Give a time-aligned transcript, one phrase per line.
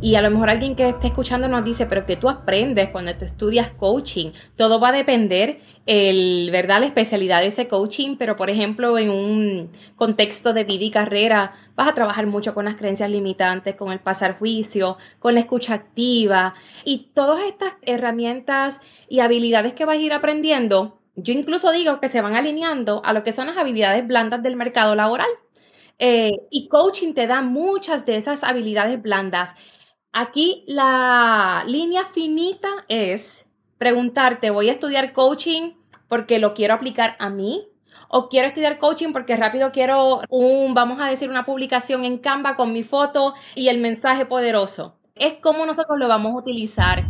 [0.00, 3.14] Y a lo mejor alguien que esté escuchando nos dice, pero que tú aprendes cuando
[3.16, 4.30] tú estudias coaching.
[4.56, 6.80] Todo va a depender, el, ¿verdad?
[6.80, 11.52] La especialidad de ese coaching, pero por ejemplo, en un contexto de vida y carrera,
[11.74, 15.74] vas a trabajar mucho con las creencias limitantes, con el pasar juicio, con la escucha
[15.74, 16.54] activa
[16.84, 21.00] y todas estas herramientas y habilidades que vas a ir aprendiendo.
[21.16, 24.56] Yo incluso digo que se van alineando a lo que son las habilidades blandas del
[24.56, 25.28] mercado laboral.
[26.02, 29.54] Eh, y coaching te da muchas de esas habilidades blandas.
[30.12, 35.72] Aquí la línea finita es preguntarte, ¿voy a estudiar coaching
[36.08, 37.68] porque lo quiero aplicar a mí?
[38.08, 42.56] ¿O quiero estudiar coaching porque rápido quiero un, vamos a decir, una publicación en Canva
[42.56, 44.98] con mi foto y el mensaje poderoso?
[45.14, 47.04] Es como nosotros lo vamos a utilizar.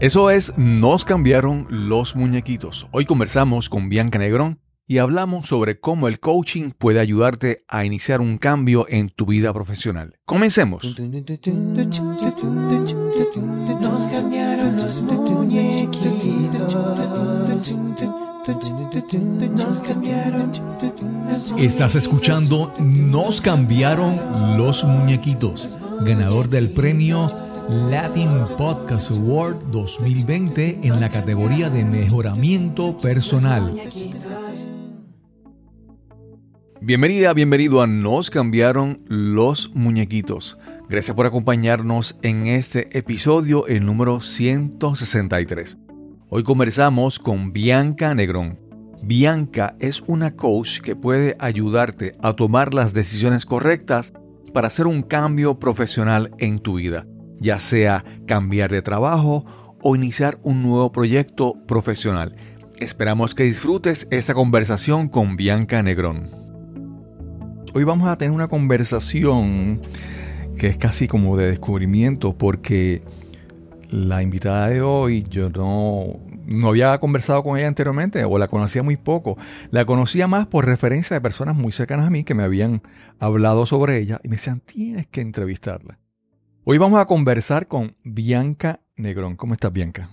[0.00, 2.86] Eso es, nos cambiaron los muñequitos.
[2.90, 8.20] Hoy conversamos con Bianca Negrón y hablamos sobre cómo el coaching puede ayudarte a iniciar
[8.20, 10.18] un cambio en tu vida profesional.
[10.24, 10.82] Comencemos.
[21.58, 27.30] Estás escuchando Nos cambiaron los muñequitos, ganador del premio
[27.68, 33.72] Latin Podcast Award 2020 en la categoría de mejoramiento personal.
[36.84, 40.58] Bienvenida, bienvenido a Nos cambiaron los muñequitos.
[40.88, 45.78] Gracias por acompañarnos en este episodio, el número 163.
[46.28, 48.58] Hoy conversamos con Bianca Negrón.
[49.00, 54.12] Bianca es una coach que puede ayudarte a tomar las decisiones correctas
[54.52, 57.06] para hacer un cambio profesional en tu vida,
[57.38, 59.44] ya sea cambiar de trabajo
[59.80, 62.34] o iniciar un nuevo proyecto profesional.
[62.80, 66.41] Esperamos que disfrutes esta conversación con Bianca Negrón.
[67.74, 69.80] Hoy vamos a tener una conversación
[70.58, 73.00] que es casi como de descubrimiento porque
[73.90, 78.82] la invitada de hoy yo no, no había conversado con ella anteriormente o la conocía
[78.82, 79.38] muy poco.
[79.70, 82.82] La conocía más por referencia de personas muy cercanas a mí que me habían
[83.18, 85.98] hablado sobre ella y me decían, tienes que entrevistarla.
[86.64, 89.34] Hoy vamos a conversar con Bianca Negrón.
[89.36, 90.10] ¿Cómo estás, Bianca?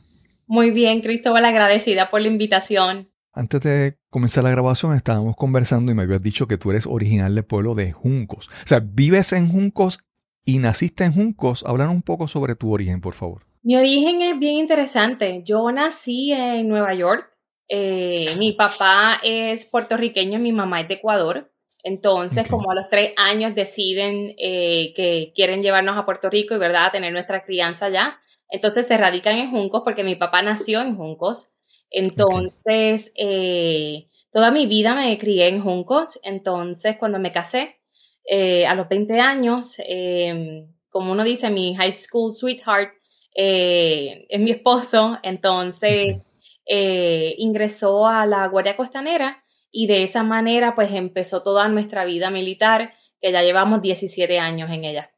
[0.47, 3.09] Muy bien, Cristóbal, agradecida por la invitación.
[3.31, 7.35] Antes de comenzar la grabación estábamos conversando y me habías dicho que tú eres original
[7.35, 8.47] del pueblo de Juncos.
[8.47, 10.00] O sea, vives en Juncos
[10.44, 11.63] y naciste en Juncos.
[11.66, 13.44] Hablan un poco sobre tu origen, por favor.
[13.62, 15.44] Mi origen es bien interesante.
[15.45, 17.29] Yo nací en Nueva York.
[17.67, 21.51] Eh, mi papá es puertorriqueño, mi mamá es de Ecuador.
[21.84, 26.57] Entonces, como a los tres años deciden eh, que quieren llevarnos a Puerto Rico y,
[26.57, 28.19] ¿verdad?, a tener nuestra crianza allá.
[28.50, 31.51] Entonces se radican en Juncos porque mi papá nació en Juncos.
[31.91, 36.19] Entonces, eh, toda mi vida me crié en Juncos.
[36.23, 37.77] Entonces, cuando me casé,
[38.25, 42.91] eh, a los 20 años, em, como uno dice, mi high school sweetheart
[43.35, 45.17] eh, es mi esposo.
[45.23, 46.25] Entonces,
[47.38, 52.94] ingresó a la Guardia Costanera y de esa manera, pues empezó toda nuestra vida militar,
[53.22, 55.11] que ya llevamos 17 años en ella.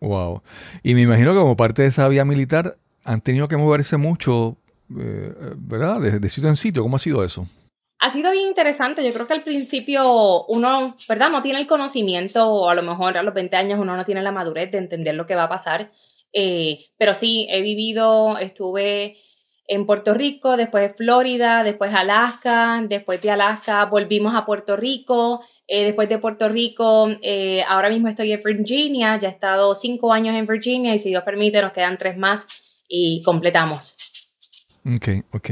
[0.00, 0.42] Wow.
[0.82, 4.56] Y me imagino que como parte de esa vida militar han tenido que moverse mucho
[4.98, 6.00] eh, ¿verdad?
[6.00, 6.82] De, sitio en sitio.
[6.82, 7.46] ¿Cómo ha sido eso?
[8.00, 9.04] Ha sido bien interesante.
[9.04, 11.30] Yo creo que al principio uno, ¿verdad?
[11.30, 14.22] No tiene el conocimiento o a lo mejor a los 20 años uno no tiene
[14.22, 15.90] la madurez de entender lo que va a pasar.
[16.32, 19.18] Eh, pero sí, he vivido, estuve
[19.66, 25.84] en Puerto Rico, después Florida, después Alaska, después de Alaska volvimos a Puerto Rico, eh,
[25.84, 27.08] después de Puerto Rico,
[27.68, 31.22] ahora mismo estoy en Virginia, ya he estado cinco años en Virginia y si Dios
[31.22, 32.48] permite nos quedan tres más
[32.88, 33.96] y completamos.
[34.84, 35.50] Ok, ok.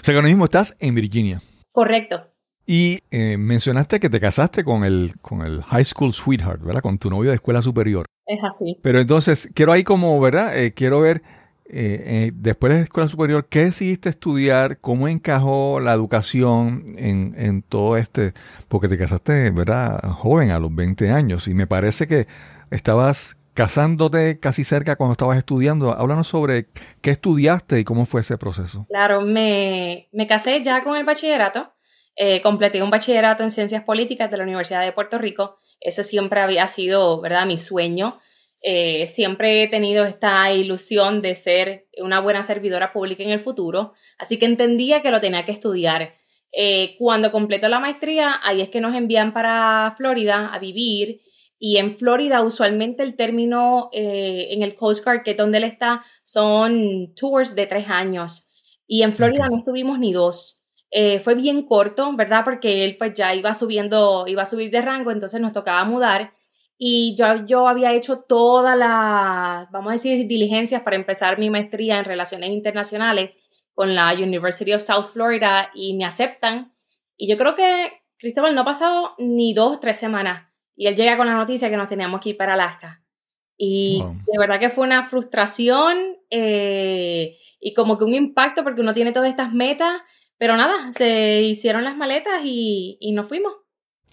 [0.00, 1.42] O sea que ahora mismo estás en Virginia.
[1.72, 2.28] Correcto.
[2.66, 6.82] Y eh, mencionaste que te casaste con el, con el high school sweetheart, ¿verdad?
[6.82, 8.04] Con tu novio de escuela superior.
[8.26, 8.78] Es así.
[8.82, 10.58] Pero entonces, quiero ahí como, ¿verdad?
[10.58, 11.22] Eh, quiero ver,
[11.70, 14.78] eh, después de la escuela superior, ¿qué decidiste estudiar?
[14.80, 18.34] ¿Cómo encajó la educación en, en todo este?
[18.68, 20.02] Porque te casaste, ¿verdad?
[20.02, 21.48] Joven, a los 20 años.
[21.48, 22.26] Y me parece que
[22.70, 25.90] estabas casándote casi cerca cuando estabas estudiando.
[25.90, 26.68] Háblanos sobre
[27.02, 28.86] qué estudiaste y cómo fue ese proceso.
[28.88, 31.72] Claro, me, me casé ya con el bachillerato.
[32.14, 35.56] Eh, completé un bachillerato en Ciencias Políticas de la Universidad de Puerto Rico.
[35.80, 38.20] Ese siempre había sido, ¿verdad?, mi sueño.
[38.62, 43.92] Eh, siempre he tenido esta ilusión de ser una buena servidora pública en el futuro,
[44.18, 46.14] así que entendía que lo tenía que estudiar.
[46.52, 51.22] Eh, cuando completo la maestría, ahí es que nos envían para Florida a vivir
[51.58, 55.64] y en Florida, usualmente el término eh, en el Coast Guard, que es donde él
[55.64, 58.48] está, son tours de tres años.
[58.86, 60.64] Y en Florida no estuvimos ni dos.
[60.90, 62.44] Eh, fue bien corto, ¿verdad?
[62.44, 66.32] Porque él pues ya iba subiendo, iba a subir de rango, entonces nos tocaba mudar.
[66.78, 71.98] Y yo, yo había hecho todas las, vamos a decir, diligencias para empezar mi maestría
[71.98, 73.32] en relaciones internacionales
[73.74, 76.72] con la University of South Florida y me aceptan.
[77.16, 80.47] Y yo creo que Cristóbal no ha pasado ni dos, tres semanas.
[80.78, 83.02] Y él llega con la noticia que nos teníamos que ir para Alaska.
[83.56, 85.98] Y de verdad que fue una frustración
[86.30, 90.00] eh, y como que un impacto porque uno tiene todas estas metas,
[90.38, 93.52] pero nada, se hicieron las maletas y, y nos fuimos.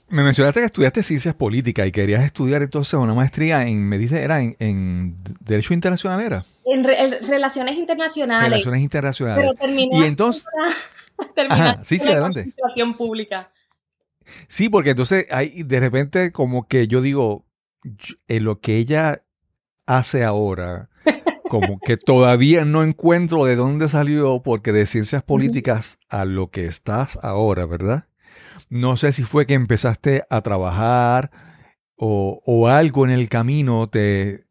[0.08, 4.24] Me mencionaste que estudiaste ciencias políticas y querías estudiar entonces una maestría en, me dice,
[4.24, 6.46] era en, Derecho Internacional, ¿era?
[6.66, 8.50] En, Relaciones Internacionales.
[8.50, 9.46] Relaciones Internacionales.
[9.46, 10.46] Pero terminé y entonces...
[11.50, 12.54] Ajá, sí, sí, adelante.
[12.98, 13.52] pública.
[14.48, 17.46] Sí, porque entonces hay de repente como que yo digo,
[18.28, 19.24] en lo que ella
[19.86, 20.90] hace ahora,
[21.50, 26.66] como que todavía no encuentro de dónde salió, porque de ciencias políticas a lo que
[26.66, 28.08] estás ahora, ¿verdad?
[28.70, 31.32] No sé si fue que empezaste a trabajar
[31.98, 34.48] o, algo en el camino te,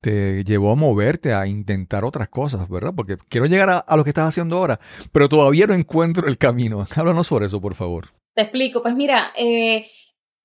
[0.00, 2.92] te llevó a moverte, a intentar otras cosas, ¿verdad?
[2.96, 4.80] Porque quiero llegar a, lo que estás haciendo ahora,
[5.12, 6.84] pero todavía no encuentro el camino.
[6.94, 8.08] Háblanos sobre eso, por favor.
[8.34, 8.82] Te explico.
[8.82, 9.86] Pues mira, eh,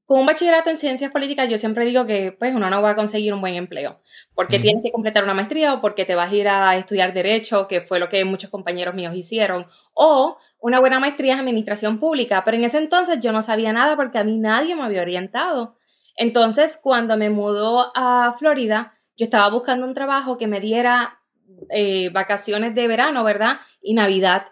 [0.09, 2.95] con un bachillerato en ciencias políticas, yo siempre digo que pues uno no va a
[2.95, 4.01] conseguir un buen empleo,
[4.33, 7.67] porque tienes que completar una maestría o porque te vas a ir a estudiar derecho,
[7.67, 12.43] que fue lo que muchos compañeros míos hicieron, o una buena maestría en administración pública,
[12.43, 15.75] pero en ese entonces yo no sabía nada porque a mí nadie me había orientado.
[16.15, 21.21] Entonces, cuando me mudó a Florida, yo estaba buscando un trabajo que me diera
[21.69, 23.59] eh, vacaciones de verano, ¿verdad?
[23.79, 24.47] Y Navidad.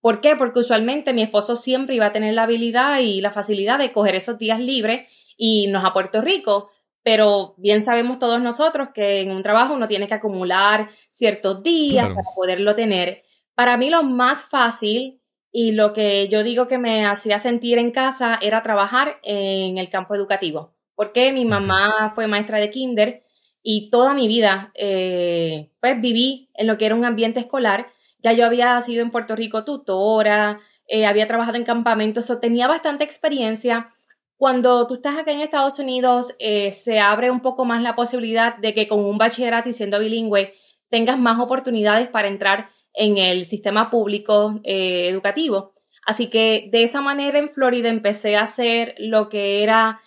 [0.00, 0.36] ¿Por qué?
[0.36, 4.14] Porque usualmente mi esposo siempre iba a tener la habilidad y la facilidad de coger
[4.14, 6.70] esos días libres y irnos a Puerto Rico.
[7.02, 12.08] Pero bien sabemos todos nosotros que en un trabajo uno tiene que acumular ciertos días
[12.08, 13.22] para poderlo tener.
[13.54, 15.20] Para mí lo más fácil
[15.52, 19.90] y lo que yo digo que me hacía sentir en casa era trabajar en el
[19.90, 20.74] campo educativo.
[20.94, 23.24] Porque mi mamá fue maestra de kinder
[23.62, 27.88] y toda mi vida eh, pues viví en lo que era un ambiente escolar
[28.22, 32.66] ya yo había sido en Puerto Rico tutora, eh, había trabajado en campamentos, o tenía
[32.66, 33.94] bastante experiencia.
[34.36, 38.56] Cuando tú estás acá en Estados Unidos, eh, se abre un poco más la posibilidad
[38.56, 40.54] de que con un bachillerato y siendo bilingüe
[40.88, 45.74] tengas más oportunidades para entrar en el sistema público eh, educativo.
[46.04, 50.00] Así que de esa manera en Florida empecé a hacer lo que era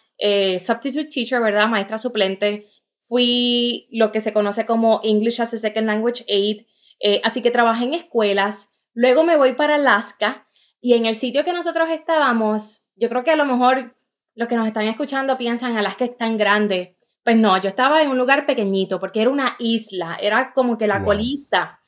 [0.57, 1.67] substitute teacher, ¿verdad?
[1.67, 2.67] Maestra suplente.
[3.07, 6.65] Fui lo que se conoce como English as a Second Language Aid
[6.99, 10.47] eh, así que trabajé en escuelas, luego me voy para Alaska
[10.81, 13.95] y en el sitio que nosotros estábamos, yo creo que a lo mejor
[14.35, 16.97] los que nos están escuchando piensan Alaska es tan grande.
[17.23, 20.87] Pues no, yo estaba en un lugar pequeñito porque era una isla, era como que
[20.87, 21.79] la colita.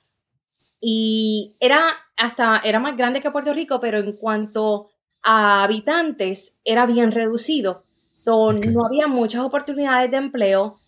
[0.80, 4.92] Y era hasta, era más grande que Puerto Rico, pero en cuanto
[5.22, 7.84] a habitantes, era bien reducido.
[8.14, 10.80] Son, No había muchas oportunidades de empleo,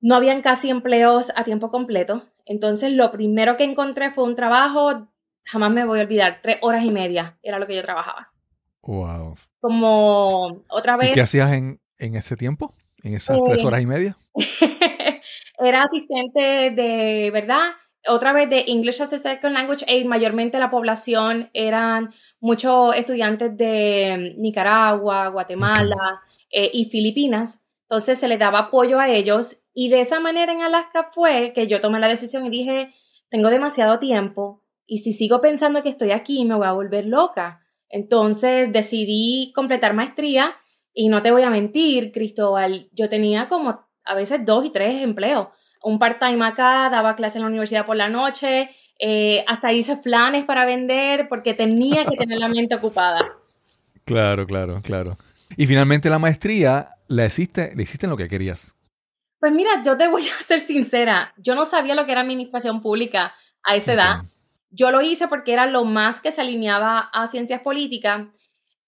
[0.00, 2.24] no habían casi empleos a tiempo completo.
[2.46, 5.08] Entonces, lo primero que encontré fue un trabajo,
[5.44, 8.32] jamás me voy a olvidar, tres horas y media era lo que yo trabajaba.
[8.82, 9.36] Wow.
[9.60, 11.10] Como otra vez.
[11.10, 12.74] ¿Y qué hacías en, ese tiempo?
[13.02, 14.16] ¿En esas tres eh, horas y media?
[15.58, 17.72] era asistente de, ¿verdad?
[18.06, 22.10] Otra vez de English as a Second Language Aid, mayormente la población eran
[22.40, 27.62] muchos estudiantes de Nicaragua, Guatemala eh, y Filipinas.
[27.82, 31.66] Entonces se les daba apoyo a ellos y de esa manera en Alaska fue que
[31.66, 32.94] yo tomé la decisión y dije,
[33.28, 37.60] tengo demasiado tiempo y si sigo pensando que estoy aquí me voy a volver loca.
[37.88, 40.56] Entonces decidí completar maestría
[40.92, 45.02] y no te voy a mentir, Cristóbal, yo tenía como a veces dos y tres
[45.02, 45.48] empleos.
[45.82, 50.44] Un part-time acá, daba clase en la universidad por la noche, eh, hasta hice planes
[50.44, 53.20] para vender porque tenía que tener la mente ocupada.
[54.04, 55.16] Claro, claro, claro.
[55.56, 58.74] Y finalmente la maestría la hiciste, la hiciste en lo que querías.
[59.40, 62.80] Pues mira, yo te voy a ser sincera, yo no sabía lo que era administración
[62.80, 64.22] pública a esa edad.
[64.70, 68.28] Yo lo hice porque era lo más que se alineaba a ciencias políticas.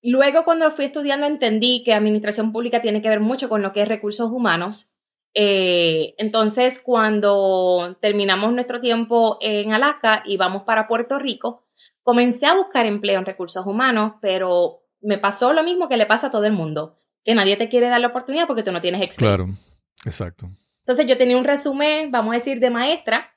[0.03, 3.83] Luego, cuando fui estudiando, entendí que administración pública tiene que ver mucho con lo que
[3.83, 4.93] es recursos humanos.
[5.35, 11.65] Eh, entonces, cuando terminamos nuestro tiempo en Alaska y vamos para Puerto Rico,
[12.03, 16.29] comencé a buscar empleo en recursos humanos, pero me pasó lo mismo que le pasa
[16.29, 19.03] a todo el mundo, que nadie te quiere dar la oportunidad porque tú no tienes
[19.03, 19.45] experiencia.
[19.45, 19.72] Claro.
[20.05, 20.51] Exacto.
[20.81, 23.33] Entonces yo tenía un resumen, vamos a decir, de maestra,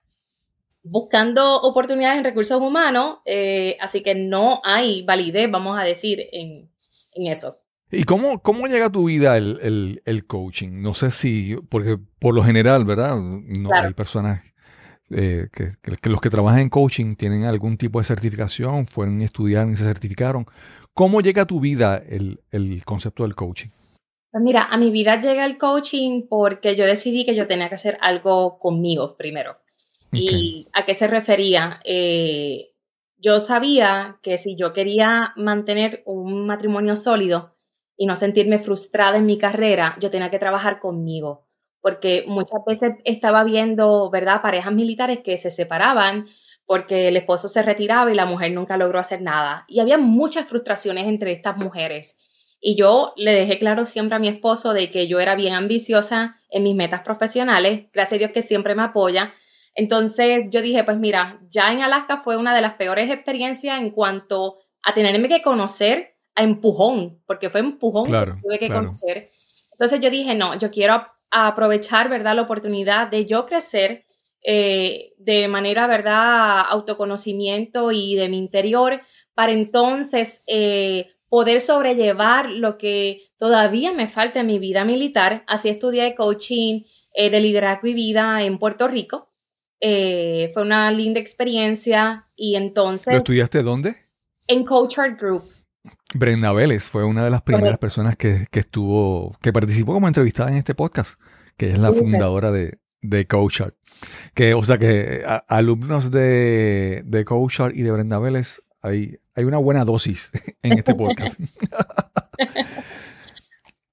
[0.84, 6.69] buscando oportunidades en recursos humanos, eh, así que no hay validez, vamos a decir, en,
[7.13, 7.57] eso.
[7.91, 10.81] ¿Y cómo, cómo llega a tu vida el, coaching?
[10.81, 13.15] No sé si, porque por lo general, ¿verdad?
[13.17, 14.41] No hay personas
[15.12, 19.69] eh, que, los que trabajan en coaching tienen algún tipo de certificación, fueron a estudiar
[19.69, 20.45] y se certificaron.
[20.93, 23.69] ¿Cómo llega a tu vida el, el concepto del coaching?
[24.35, 27.75] Pues mira, a mi vida llega el coaching porque yo decidí que yo tenía que
[27.75, 29.59] hacer algo conmigo primero.
[30.11, 31.79] ¿Y a qué se refería?
[31.85, 32.73] Eh,
[33.15, 37.55] yo sabía que si yo quería mantener un matrimonio sólido
[37.95, 41.47] y no sentirme frustrada en mi carrera, yo tenía que trabajar conmigo,
[41.79, 46.25] porque muchas veces estaba viendo, ¿verdad?, parejas militares que se separaban
[46.65, 49.63] porque el esposo se retiraba y la mujer nunca logró hacer nada.
[49.69, 52.17] Y había muchas frustraciones entre estas mujeres.
[52.59, 56.39] Y yo le dejé claro siempre a mi esposo de que yo era bien ambiciosa
[56.50, 59.33] en mis metas profesionales, gracias a Dios que siempre me apoya,
[59.75, 63.91] entonces yo dije, pues mira, ya en Alaska fue una de las peores experiencias en
[63.91, 69.31] cuanto a tenerme que conocer a empujón, porque fue empujón que tuve que conocer.
[69.71, 74.05] Entonces yo dije, no, yo quiero aprovechar, ¿verdad?, la oportunidad de yo crecer
[74.41, 79.01] eh, de manera, ¿verdad?, autoconocimiento y de mi interior,
[79.33, 85.44] para entonces eh, poder sobrellevar lo que todavía me falta en mi vida militar.
[85.48, 86.82] Así estudié coaching
[87.13, 89.32] eh, de liderazgo y vida en Puerto Rico.
[89.79, 93.13] Eh, fue una linda experiencia y entonces...
[93.13, 93.96] ¿Lo estudiaste dónde?
[94.48, 95.44] En Coach Art Group.
[96.13, 100.58] Brenda Vélez fue una de las primeras personas que, estuvo, que participó como entrevistada en
[100.58, 101.20] este podcast,
[101.58, 103.75] que es la fundadora de, de Coach Art.
[104.34, 109.43] Que, o sea que alumnos de, de Coach Art y de Brenda Vélez, hay, hay
[109.43, 111.39] una buena dosis en este podcast.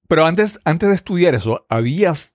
[0.08, 2.34] Pero antes, antes de estudiar eso, ¿habías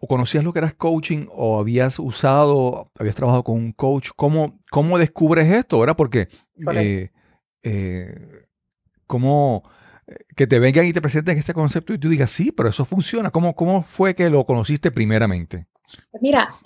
[0.00, 4.10] o conocías lo que era coaching o habías usado, habías trabajado con un coach?
[4.16, 5.78] ¿Cómo, cómo descubres esto?
[5.78, 5.96] ¿Verdad?
[5.96, 6.28] Porque
[6.74, 7.10] eh,
[7.62, 8.46] eh,
[9.06, 9.62] como
[10.08, 12.84] eh, que te vengan y te presenten este concepto y tú digas, sí, pero eso
[12.84, 13.30] funciona.
[13.30, 15.68] ¿Cómo, cómo fue que lo conociste primeramente?
[16.10, 16.56] Pues mira,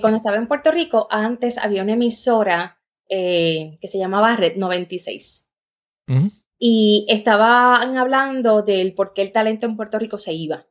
[0.00, 2.79] cuando estaba en Puerto Rico, antes había una emisora
[3.10, 5.48] que se llamaba Red 96.
[6.58, 10.66] Y estaban hablando del por qué el talento en Puerto Rico se iba.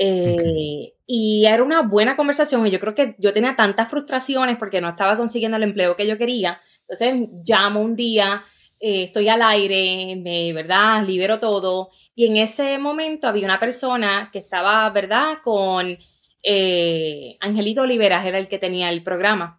[0.00, 4.80] Eh, y era una buena conversación y yo creo que yo tenía tantas frustraciones porque
[4.80, 6.60] no estaba consiguiendo el empleo que yo quería.
[6.82, 8.44] Entonces llamo un día,
[8.78, 11.04] eh, estoy al aire, me, ¿verdad?
[11.04, 11.90] Libero todo.
[12.14, 15.38] Y en ese momento había una persona que estaba, ¿verdad?
[15.42, 15.98] Con
[16.44, 19.57] eh, Angelito Oliveras, era el que tenía el programa.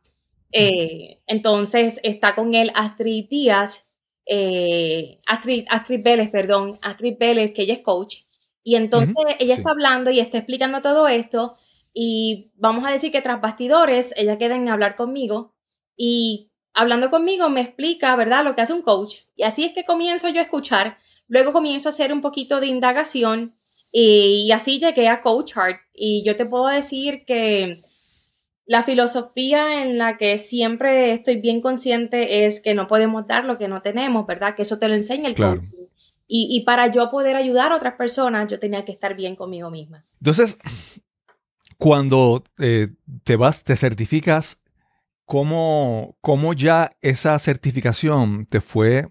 [0.52, 3.90] Entonces está con él Astrid Díaz,
[5.26, 8.24] Astrid, Astrid Vélez, perdón, Astrid Vélez, que ella es coach.
[8.64, 11.56] Y entonces ella está hablando y está explicando todo esto
[11.94, 15.54] y vamos a decir que tras bastidores ella queda en hablar conmigo
[15.98, 19.24] y hablando conmigo me explica, ¿verdad?, lo que hace un coach.
[19.36, 22.68] Y así es que comienzo yo a escuchar, luego comienzo a hacer un poquito de
[22.68, 23.56] indagación
[23.92, 25.82] y, así llegué a Coach Heart.
[25.94, 27.82] Y yo te puedo decir que
[28.70, 33.58] la filosofía en la que siempre estoy bien consciente es que no podemos dar lo
[33.58, 34.54] que no tenemos, ¿verdad?
[34.54, 35.64] Que eso te lo enseña el coach.
[36.28, 40.06] Y, para yo poder ayudar a otras personas, yo tenía que estar bien conmigo misma.
[40.20, 40.60] Entonces,
[41.80, 42.90] cuando eh,
[43.24, 44.62] te vas, te certificas,
[45.26, 49.10] ¿cómo, ¿cómo ya esa certificación te fue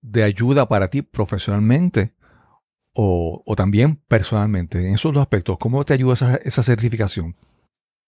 [0.00, 2.14] de ayuda para ti profesionalmente
[2.94, 4.88] o, también personalmente?
[4.88, 7.36] En esos dos aspectos, ¿cómo te ayuda esa, esa certificación?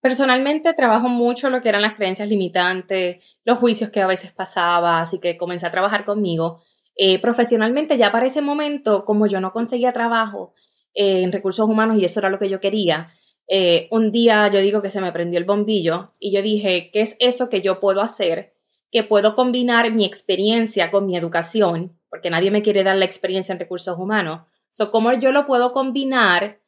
[0.01, 5.01] Personalmente trabajo mucho lo que eran las creencias limitantes, los juicios que a veces pasaba,
[5.01, 6.63] así que comencé a trabajar conmigo.
[6.97, 10.55] Eh, profesionalmente ya para ese momento, como yo no conseguía trabajo
[10.95, 13.13] eh, en recursos humanos y eso era lo que yo quería,
[13.53, 17.01] eh, un día yo digo que se me prendió el bombillo y yo dije, ¿qué
[17.01, 18.55] es eso que yo puedo hacer?
[18.93, 23.53] Que puedo combinar mi experiencia con mi educación, porque nadie me quiere dar la experiencia
[23.53, 24.43] en recursos humanos.
[24.71, 26.61] So, ¿Cómo yo lo puedo combinar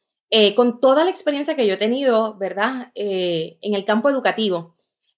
[0.55, 2.91] con toda la experiencia que yo he tenido, ¿verdad?
[2.95, 4.75] en el campo educativo.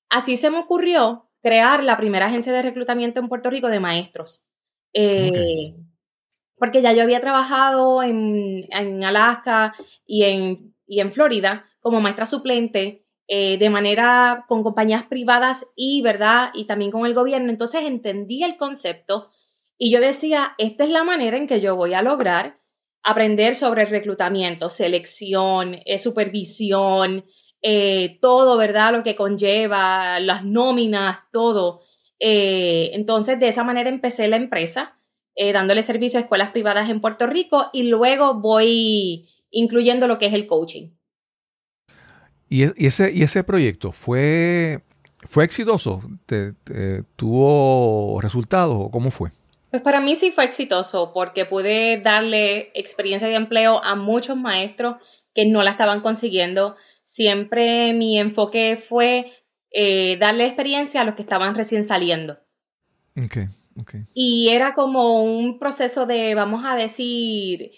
[0.09, 4.45] Así se me ocurrió crear la primera agencia de reclutamiento en Puerto Rico de maestros.
[4.93, 5.75] Eh,
[6.57, 8.65] porque ya yo había trabajado en,
[9.03, 9.75] Alaska
[10.07, 16.49] y en, en, Florida como maestra suplente eh, de manera con compañías privadas y, ¿verdad?
[16.53, 17.51] Y también con el gobierno.
[17.51, 19.29] Entonces entendí el concepto
[19.77, 22.57] y yo decía, esta es la manera en que yo voy a lograr
[23.05, 27.23] aprender sobre reclutamiento, selección, eh, supervisión,
[28.21, 28.91] todo, ¿verdad?
[28.91, 31.81] Lo que conlleva, las nóminas, todo.
[32.19, 34.99] Eh, entonces, de esa manera empecé la empresa,
[35.35, 40.27] eh, dándole servicio a escuelas privadas en Puerto Rico y luego voy incluyendo lo que
[40.27, 40.91] es el coaching.
[42.49, 44.83] ¿Y, ese, y ese proyecto fue,
[45.23, 46.01] fue exitoso?
[47.15, 48.89] ¿Tuvo resultados?
[48.91, 49.31] ¿Cómo fue?
[49.75, 54.95] Pues para mí sí fue exitoso porque pude darle experiencia de empleo a muchos maestros
[55.33, 56.77] que no la estaban consiguiendo.
[57.03, 59.33] Siempre mi enfoque fue
[59.71, 62.39] eh, darle experiencia a los que estaban recién saliendo.
[63.81, 67.71] Okay, Y era como un proceso de, vamos a decir,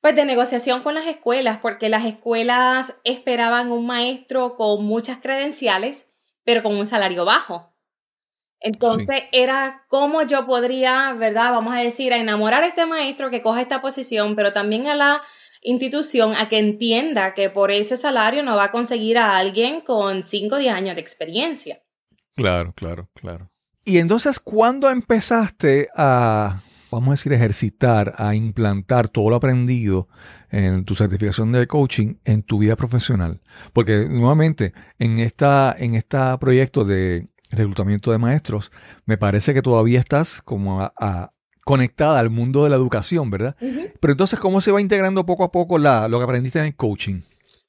[0.00, 6.10] Pues de negociación con las escuelas, porque las escuelas esperaban un maestro con muchas credenciales,
[6.42, 7.73] pero con un salario bajo.
[8.64, 11.52] Entonces era cómo yo podría, ¿verdad?
[11.52, 14.94] Vamos a decir, a enamorar a este maestro que coja esta posición, pero también a
[14.94, 15.22] la
[15.60, 20.22] institución a que entienda que por ese salario no va a conseguir a alguien con
[20.22, 21.82] 5 o 10 años de experiencia.
[22.36, 23.50] Claro, claro, claro.
[23.84, 30.08] Y entonces, ¿cuándo empezaste a vamos a decir, ejercitar, a implantar todo lo aprendido
[30.50, 33.40] en tu certificación de coaching en tu vida profesional.
[33.72, 38.70] Porque nuevamente, en esta, en este proyecto de reclutamiento de maestros,
[39.06, 41.32] me parece que todavía estás como a,
[41.64, 43.56] conectada al mundo de la educación, ¿verdad?
[43.58, 46.76] Pero entonces, ¿cómo se va integrando poco a poco la, lo que aprendiste en el
[46.76, 47.22] coaching?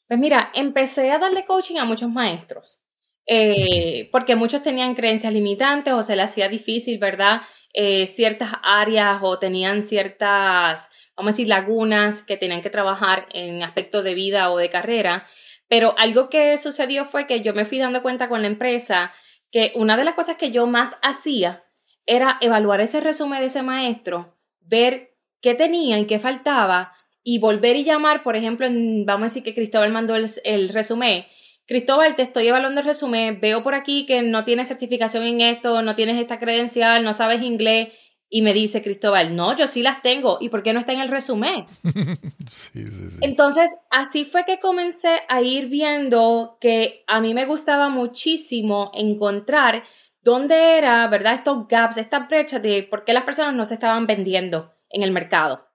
[0.08, 2.82] Pues mira, empecé a darle coaching a muchos maestros.
[3.27, 7.42] Eh, porque muchos tenían creencias limitantes o se les hacía difícil, ¿verdad?
[7.74, 13.63] Eh, ciertas áreas o tenían ciertas, vamos a decir, lagunas que tenían que trabajar en
[13.63, 15.25] aspectos de vida o de carrera.
[15.68, 19.12] Pero algo que sucedió fue que yo me fui dando cuenta con la empresa
[19.56, 21.64] que una de las cosas que yo más hacía
[22.06, 26.92] era evaluar ese resumen de ese maestro, ver qué tenía y qué faltaba
[27.24, 31.24] y volver y llamar, por ejemplo, vamos a decir que Cristóbal mandó el, el resumen
[31.68, 35.82] Cristóbal, te estoy evaluando el resumen, veo por aquí que no tienes certificación en esto,
[35.82, 37.90] no tienes esta credencial, no sabes inglés.
[38.29, 40.38] Y me dice Cristóbal, no, yo sí las tengo.
[40.41, 41.65] ¿Y por qué no está en el resumen?
[42.48, 43.17] sí, sí, sí.
[43.22, 49.84] Entonces, así fue que comencé a ir viendo que a mí me gustaba muchísimo encontrar
[50.22, 51.36] dónde era, ¿verdad?
[51.36, 55.12] Estos gaps, estas brechas de por qué las personas no se estaban vendiendo en el
[55.12, 55.67] mercado.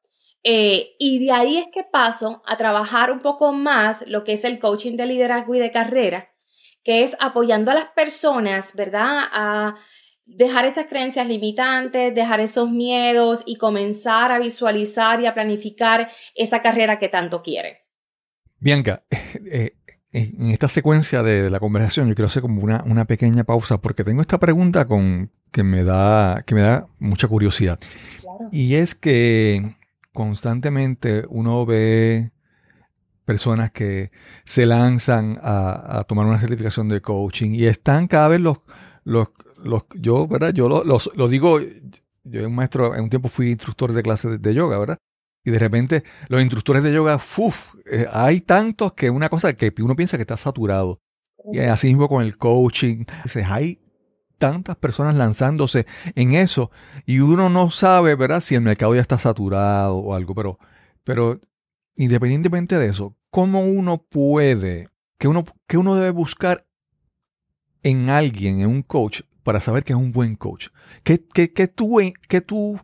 [0.43, 4.45] Eh, y de ahí es que paso a trabajar un poco más lo que es
[4.45, 6.31] el coaching de liderazgo y de carrera,
[6.83, 9.23] que es apoyando a las personas, ¿verdad?
[9.33, 9.77] A
[10.37, 16.61] dejar esas creencias limitantes, dejar esos miedos y comenzar a visualizar y a planificar esa
[16.61, 17.81] carrera que tanto quiere.
[18.59, 19.05] Bianca,
[19.51, 19.75] eh,
[20.13, 24.03] en esta secuencia de, la conversación yo quiero hacer como una, una, pequeña pausa porque
[24.03, 27.79] tengo esta pregunta con, que, me da, que me da mucha curiosidad.
[28.51, 29.77] Y es que
[30.13, 32.33] constantemente uno ve
[33.25, 34.11] personas que
[34.45, 38.59] se lanzan a, tomar una certificación de coaching y están cada vez los,
[39.05, 39.29] los,
[39.95, 40.53] yo, ¿verdad?
[40.53, 41.61] Yo lo, digo,
[42.25, 44.99] yo un maestro, en un tiempo fui instructor de clases de, yoga, ¿verdad?
[45.45, 47.75] Y de repente los instructores de yoga, ¡fuf!
[47.91, 51.01] Eh, hay tantos que una cosa que uno piensa que está saturado.
[51.53, 53.05] Y así mismo con el coaching,
[53.47, 53.81] hay
[54.41, 56.71] tantas personas lanzándose en eso
[57.07, 58.41] y uno no sabe, ¿verdad?
[58.41, 60.59] Si el mercado ya está saturado o algo, pero,
[61.05, 61.41] pero
[61.97, 66.67] independientemente de eso, ¿cómo uno puede, que uno, que uno debe buscar
[67.83, 70.69] en alguien, en un coach, para saber que es un buen coach?
[71.03, 72.79] ¿Qué, qué, qué tú, qué tú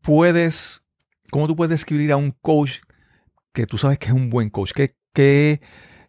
[0.00, 0.84] puedes,
[1.32, 2.82] cómo tú puedes describir a un coach
[3.52, 4.70] que tú sabes que es un buen coach?
[4.72, 5.60] ¿Qué, qué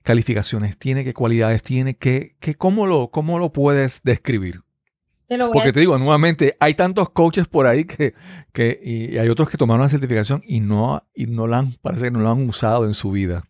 [0.03, 1.03] calificaciones tiene?
[1.03, 1.95] ¿Qué cualidades tiene?
[1.95, 4.61] ¿Qué, qué, cómo, lo, ¿Cómo lo puedes describir?
[5.51, 8.13] Porque te digo, nuevamente, hay tantos coaches por ahí que,
[8.53, 12.05] que y hay otros que tomaron la certificación y no, y no la han, parece
[12.05, 13.43] que no la han usado en su vida.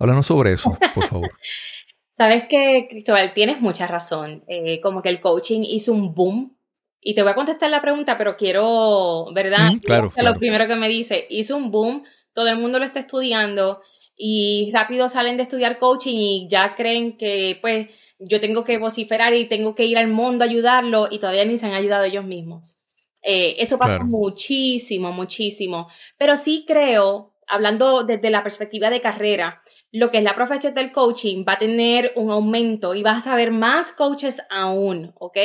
[0.00, 1.30] Háblanos sobre eso, por favor.
[2.16, 4.42] Sabes que, Cristóbal, tienes mucha razón.
[4.48, 6.56] Eh, como que el coaching hizo un boom.
[7.00, 9.72] Y te voy a contestar la pregunta, pero quiero, ¿verdad?
[9.84, 13.82] claro, Lo primero que me dice, hizo un boom, todo el mundo lo está estudiando
[14.16, 19.34] y rápido salen de estudiar coaching y ya creen que, pues, yo tengo que vociferar
[19.34, 22.24] y tengo que ir al mundo a ayudarlo y todavía ni se han ayudado ellos
[22.24, 22.78] mismos.
[23.22, 25.88] Eh, eso pasa muchísimo, muchísimo.
[26.16, 29.60] Pero sí creo, hablando desde la perspectiva de carrera,
[29.92, 33.30] lo que es la profesión del coaching va a tener un aumento y vas a
[33.30, 35.38] saber más coaches aún, ¿ok?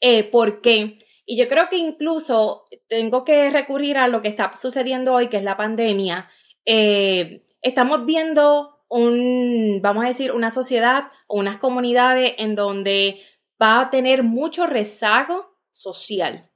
[0.00, 0.98] Eh, ¿Por qué?
[1.24, 5.36] Y yo creo que incluso tengo que recurrir a lo que está sucediendo hoy, que
[5.36, 6.28] es la pandemia.
[6.64, 13.20] Eh, estamos viendo un, vamos a decir, una sociedad o unas comunidades en donde
[13.60, 16.50] va a tener mucho rezago social.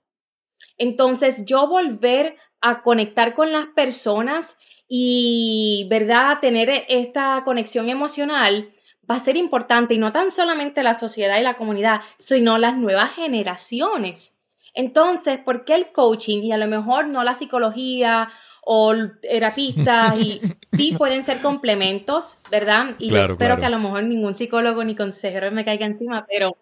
[0.78, 4.58] Entonces, yo volver a conectar con las personas
[4.94, 8.74] y, ¿verdad?, tener esta conexión emocional
[9.10, 12.76] va a ser importante y no tan solamente la sociedad y la comunidad, sino las
[12.76, 14.38] nuevas generaciones.
[14.74, 18.28] Entonces, ¿por qué el coaching y a lo mejor no la psicología
[18.66, 22.94] o terapistas y sí pueden ser complementos, ¿verdad?
[22.98, 26.54] Y espero que a lo mejor ningún psicólogo ni consejero me caiga encima, pero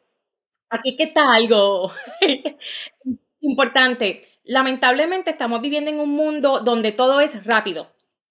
[0.68, 1.90] aquí que está algo
[3.40, 4.22] importante.
[4.44, 7.88] Lamentablemente estamos viviendo en un mundo donde todo es rápido.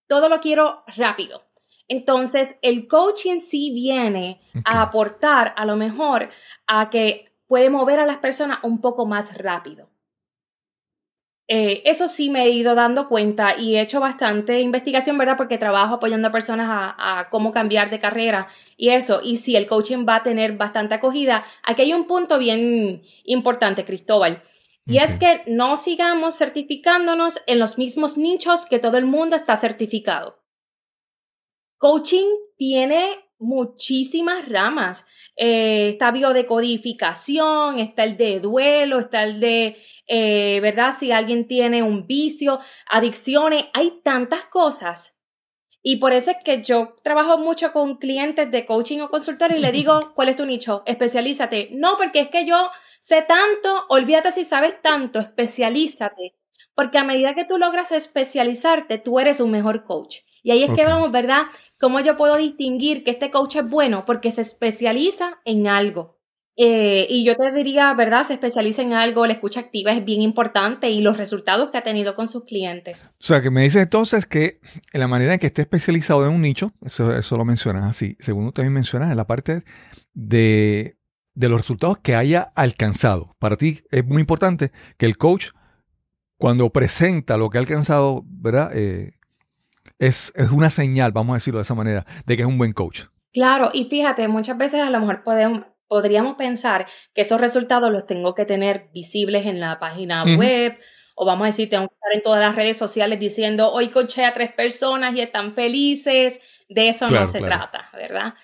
[0.09, 1.43] Todo lo quiero rápido.
[1.87, 6.29] Entonces, el coaching sí viene a aportar a lo mejor
[6.67, 9.89] a que puede mover a las personas un poco más rápido.
[11.47, 15.37] Eh, eso sí me he ido dando cuenta y he hecho bastante investigación, ¿verdad?
[15.37, 19.21] Porque trabajo apoyando a personas a, cómo cambiar de carrera y eso.
[19.23, 23.85] Y si el coaching va a tener bastante acogida, aquí hay un punto bien importante,
[23.85, 24.41] Cristóbal.
[24.89, 29.55] Y es que no sigamos certificándonos en los mismos nichos que todo el mundo está
[29.55, 30.43] certificado.
[31.77, 32.25] Coaching
[32.57, 35.05] tiene muchísimas ramas.
[35.35, 40.91] Eh, está biodecodificación, está el de duelo, está el de, eh, ¿verdad?
[40.91, 45.19] Si alguien tiene un vicio, adicciones, hay tantas cosas.
[45.83, 49.59] Y por eso es que yo trabajo mucho con clientes de coaching o consultor y
[49.59, 50.81] le digo, ¿cuál es tu nicho?
[50.85, 51.69] Especialízate.
[51.73, 56.35] No, porque es que yo sé tanto, olvídate si sabes tanto, especialízate.
[56.75, 60.19] Porque a medida que tú logras especializarte, tú eres un mejor coach.
[60.43, 61.43] Y ahí es que vamos, ¿verdad?
[61.77, 64.05] ¿Cómo yo puedo distinguir que este coach es bueno?
[64.05, 66.19] Porque se especializa en algo.
[66.61, 68.23] Eh, y yo te diría, ¿verdad?
[68.23, 71.83] Se especializa en algo, la escucha activa es bien importante y los resultados que ha
[71.83, 73.15] tenido con sus clientes.
[73.17, 74.59] O sea, que me dices entonces que
[74.91, 78.17] en la manera en que esté especializado en un nicho, eso, eso lo mencionas así,
[78.19, 79.63] segundo también mencionas en la parte
[80.13, 80.98] de,
[81.33, 83.35] de los resultados que haya alcanzado.
[83.39, 85.49] Para ti es muy importante que el coach,
[86.37, 88.71] cuando presenta lo que ha alcanzado, ¿verdad?
[88.73, 89.13] Eh,
[89.99, 93.03] es, una señal, vamos a decirlo de esa manera, de que es un buen coach.
[93.31, 98.05] Claro, y fíjate, muchas veces a lo mejor podemos, podríamos pensar que esos resultados los
[98.05, 100.77] tengo que tener visibles en la página web
[101.21, 104.23] o vamos a decir, tengo que estar en todas las redes sociales diciendo, hoy coché
[104.23, 106.39] a tres personas y están felices.
[106.69, 108.35] De eso no se trata, ¿verdad?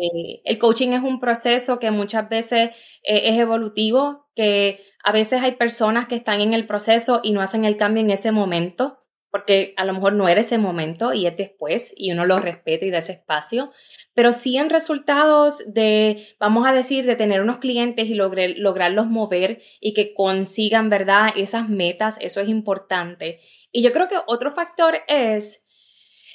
[0.00, 2.70] Eh, el coaching es un proceso que muchas veces
[3.02, 7.40] eh, es evolutivo, que a veces hay personas que están en el proceso y no
[7.40, 8.98] hacen el cambio en ese momento
[9.36, 12.86] porque a lo mejor no era ese momento y es después y uno lo respeta
[12.86, 13.70] y da ese espacio,
[14.14, 19.60] pero sí en resultados de, vamos a decir, de tener unos clientes y lograrlos mover
[19.78, 21.34] y que consigan, ¿verdad?
[21.36, 23.40] Esas metas, eso es importante.
[23.72, 25.65] Y yo creo que otro factor es,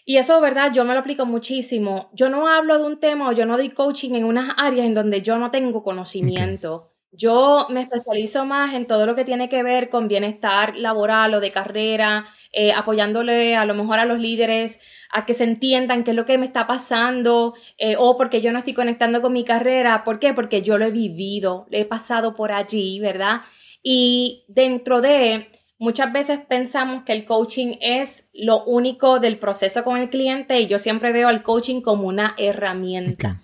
[0.05, 0.71] y eso, ¿verdad?
[0.73, 3.69] Yo me lo aplico muchísimo, yo no hablo de un tema o yo no doy
[3.69, 6.91] coaching en unas áreas en donde yo no tengo conocimiento.
[7.13, 11.41] Yo me especializo más en todo lo que tiene que ver con bienestar laboral o
[11.41, 14.79] de carrera, eh, apoyándole a lo mejor a los líderes
[15.11, 18.53] a que se entiendan qué es lo que me está pasando eh, o porque yo
[18.53, 20.05] no estoy conectando con mi carrera.
[20.05, 20.33] ¿Por qué?
[20.33, 23.41] Porque yo lo he vivido, he pasado por allí, ¿verdad?
[23.83, 25.49] Y dentro de,
[25.81, 30.67] muchas veces pensamos que el coaching es lo único del proceso con el cliente y
[30.67, 33.41] yo siempre veo al coaching como una herramienta.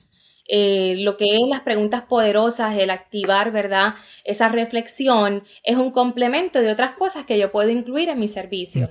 [0.47, 3.95] Eh, lo que es las preguntas poderosas, el activar, ¿verdad?
[4.23, 8.87] Esa reflexión es un complemento de otras cosas que yo puedo incluir en mis servicios.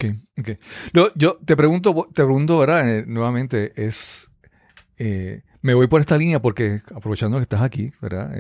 [1.14, 2.98] yo te pregunto, te pregunto, ¿verdad?
[2.98, 4.28] Eh, nuevamente, es,
[4.98, 8.36] eh, me voy por esta línea porque aprovechando que estás aquí, ¿verdad?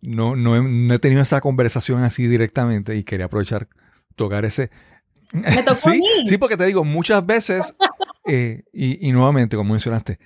[0.00, 3.66] no, no he, tenido esa conversación así directamente y quería aprovechar,
[4.16, 4.70] tocar ese...
[5.32, 6.06] Me tocó sí, a mí.
[6.26, 7.74] sí, porque te digo, muchas veces,
[8.26, 10.18] y, y nuevamente, como mencionaste,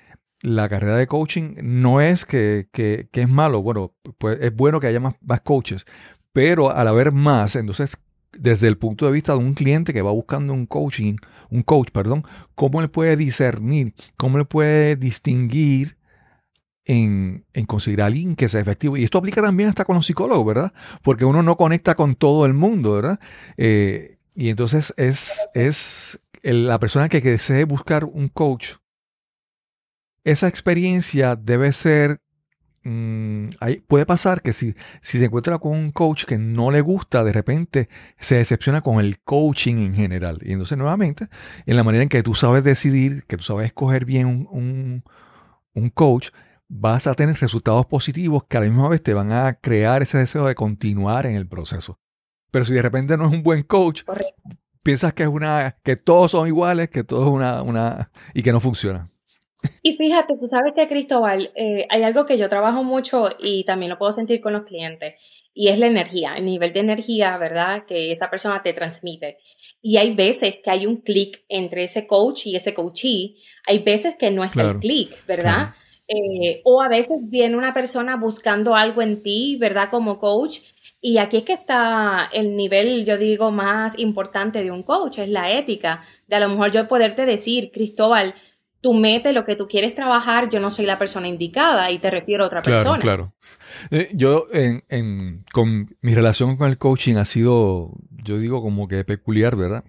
[0.43, 2.69] la carrera de coaching no es que,
[3.13, 5.85] es malo, bueno, pues es bueno que haya más, más, coaches,
[6.33, 7.97] pero al haber más, entonces
[8.33, 11.17] desde el punto de vista de un cliente que va buscando un coaching,
[11.51, 12.25] un coach, perdón,
[12.55, 15.97] ¿cómo le puede discernir, cómo le puede distinguir
[16.85, 18.97] en, conseguir a alguien que sea efectivo?
[18.97, 20.73] Y esto aplica también hasta con los psicólogos, ¿verdad?
[21.03, 23.21] Porque uno no conecta con todo el mundo, ¿verdad?
[23.57, 28.75] Eh, y entonces es, es la persona que desee buscar un coach
[30.25, 32.21] esa experiencia debe ser...
[32.83, 33.51] Mm,
[33.89, 37.33] puede pasar que si, si se encuentra con un coach que no le gusta, de
[37.33, 40.39] repente se decepciona con el coaching en general.
[40.43, 41.29] Y entonces nuevamente,
[41.67, 45.05] en la manera en que tú sabes decidir, que tú sabes escoger bien un,
[45.75, 46.31] un, coach,
[46.73, 50.19] vas a tener resultados positivos que a la misma vez te van a crear ese
[50.19, 51.99] deseo de continuar en el proceso.
[52.53, 54.03] Pero si de repente no es un buen coach,
[54.83, 58.53] piensas que es una, que todos son iguales, que todo es una, una, y que
[58.53, 59.11] no funciona.
[59.83, 63.91] Y fíjate, tú sabes que Cristóbal, eh, hay algo que yo trabajo mucho y también
[63.91, 65.15] lo puedo sentir con los clientes,
[65.53, 67.85] y es la energía, el nivel de energía, ¿verdad?
[67.85, 69.39] Que esa persona te transmite.
[69.83, 73.35] Y hay veces que hay un clic entre ese coach y ese coachee,
[73.67, 75.75] hay veces que no está el clic, ¿verdad?
[76.13, 79.91] Eh, o a veces viene una persona buscando algo en ti, ¿verdad?
[79.91, 80.59] Como coach.
[81.01, 85.29] Y aquí es que está el nivel, yo digo, más importante de un coach, es
[85.29, 86.03] la ética.
[86.27, 88.35] De a lo mejor yo poderte decir, Cristóbal,
[88.81, 92.11] tú metes lo que tú quieres trabajar, yo no soy la persona indicada y te
[92.11, 92.99] refiero a otra persona.
[92.99, 93.33] Claro,
[93.93, 97.93] eh, yo en, con mi relación con el coaching ha sido,
[98.25, 99.85] yo digo como que peculiar, ¿verdad?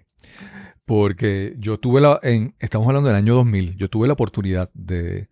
[0.84, 5.28] Porque yo tuve la, en, estamos hablando del año 2000, yo tuve la oportunidad de,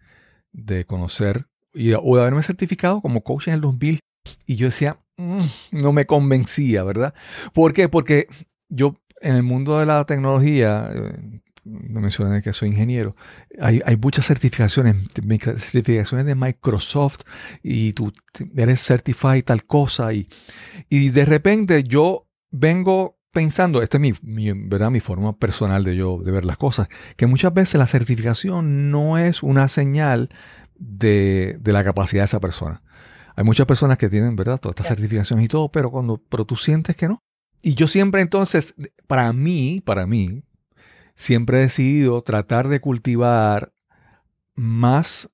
[0.52, 4.00] de conocer y, o de haberme certificado como coach en el 2000
[4.46, 7.14] y yo decía, mm, no me convencía, ¿verdad?
[7.52, 7.88] ¿Por qué?
[7.88, 8.28] Porque
[8.68, 13.14] yo en el mundo de la tecnología, eh, no mencioné que soy ingeniero,
[13.60, 14.96] hay, muchas certificaciones,
[15.58, 17.20] certificaciones de Microsoft
[17.62, 18.12] y tú
[18.56, 20.28] eres certified tal cosa y,
[20.88, 24.90] y de repente yo vengo pensando, esta es mi, ¿verdad?
[24.90, 29.18] mi forma personal de yo de ver las cosas, que muchas veces la certificación no
[29.18, 30.30] es una señal
[30.76, 32.82] de, de la capacidad de esa persona.
[33.36, 34.58] Hay muchas personas que tienen, ¿verdad?
[34.58, 37.22] Todas estas certificaciones y todo, pero cuando, pero tú sientes que no.
[37.62, 38.74] Y yo siempre entonces,
[39.06, 40.42] para mí, para mí,
[41.14, 43.72] siempre he decidido tratar de cultivar
[44.54, 45.30] más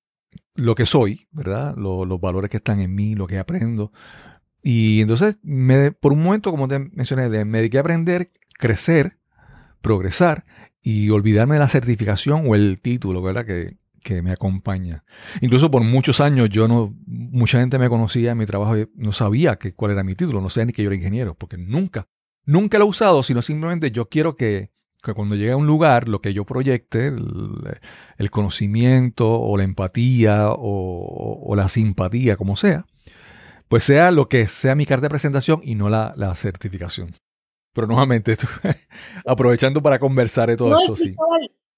[0.55, 1.75] lo que soy, ¿verdad?
[1.77, 3.93] los valores que están en mí, lo que aprendo.
[4.69, 9.17] Y entonces, me, por un momento, como te mencioné, me dediqué a aprender, crecer,
[9.81, 10.45] progresar
[10.83, 13.47] y olvidarme de la certificación o el título, ¿verdad?
[13.47, 15.05] Que, que me acompaña.
[15.41, 19.13] Incluso por muchos años yo no, mucha gente me conocía en mi trabajo y no
[19.13, 22.09] sabía que, cuál era mi título, no sabía ni que yo era ingeniero, porque nunca,
[22.45, 24.73] nunca lo he usado, sino simplemente yo quiero que,
[25.15, 31.55] cuando llegue a un lugar, lo que yo proyecte, el, conocimiento o la empatía o,
[31.55, 32.87] la simpatía, como sea,
[33.69, 37.15] pues sea lo que sea mi carta de presentación y no la, certificación.
[37.73, 38.37] Pero nuevamente,
[39.27, 41.15] aprovechando para conversar de todo esto, sí.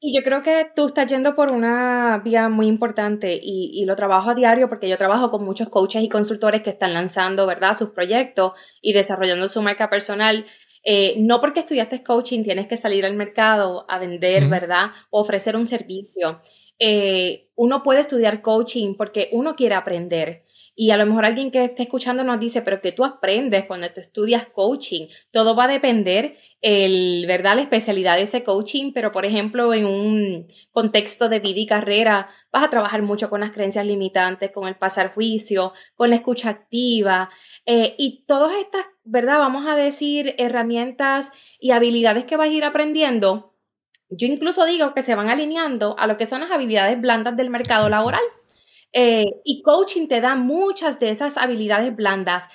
[0.01, 3.96] Y yo creo que tú estás yendo por una vía muy importante y, y, lo
[3.96, 7.74] trabajo a diario porque yo trabajo con muchos coaches y consultores que están lanzando, ¿verdad?,
[7.74, 10.46] sus proyectos y desarrollando su marca personal.
[10.85, 15.57] Eh, no porque estudiaste coaching tienes que salir al mercado a vender, ¿verdad?, o ofrecer
[15.57, 16.40] un servicio.
[16.79, 20.44] Eh, uno puede estudiar coaching porque uno quiere aprender.
[20.81, 23.91] Y a lo mejor alguien que esté escuchando nos dice, pero que tú aprendes cuando
[23.91, 25.09] tú estudias coaching.
[25.33, 27.57] Todo va a depender, el, ¿verdad?
[27.57, 32.29] La especialidad de ese coaching, pero por ejemplo, en un contexto de vida y carrera,
[32.53, 36.51] vas a trabajar mucho con las creencias limitantes, con el pasar juicio, con la escucha
[36.51, 37.29] activa
[37.67, 39.38] eh, y todas estas, ¿verdad?
[39.38, 43.57] Vamos a decir, herramientas y habilidades que vas a ir aprendiendo.
[44.11, 47.51] Yo incluso digo que se van alineando a lo que son las habilidades blandas del
[47.51, 48.23] mercado laboral.
[48.92, 52.48] Eh, y coaching te da muchas de esas habilidades blandas.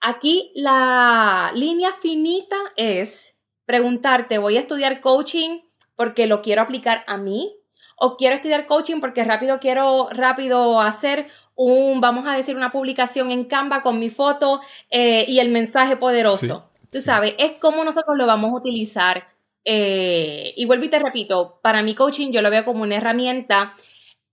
[0.00, 5.60] Aquí la línea finita es preguntarte, ¿voy a estudiar coaching
[5.96, 7.56] porque lo quiero aplicar a mí?
[7.96, 13.30] ¿O quiero estudiar coaching porque rápido quiero rápido hacer un, vamos a decir, una publicación
[13.30, 16.70] en Canva con mi foto eh, y el mensaje poderoso?
[16.90, 19.28] Tú sabes, es como nosotros lo vamos a utilizar.
[19.64, 23.74] Eh, y vuelvo y te repito, para mi coaching yo lo veo como una herramienta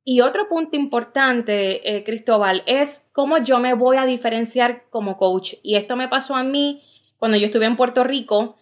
[0.09, 5.53] y otro punto importante, eh, Cristóbal, es cómo yo me voy a diferenciar como coach.
[5.61, 6.81] Y esto me pasó a mí
[7.17, 8.55] cuando yo estuve en Puerto Rico,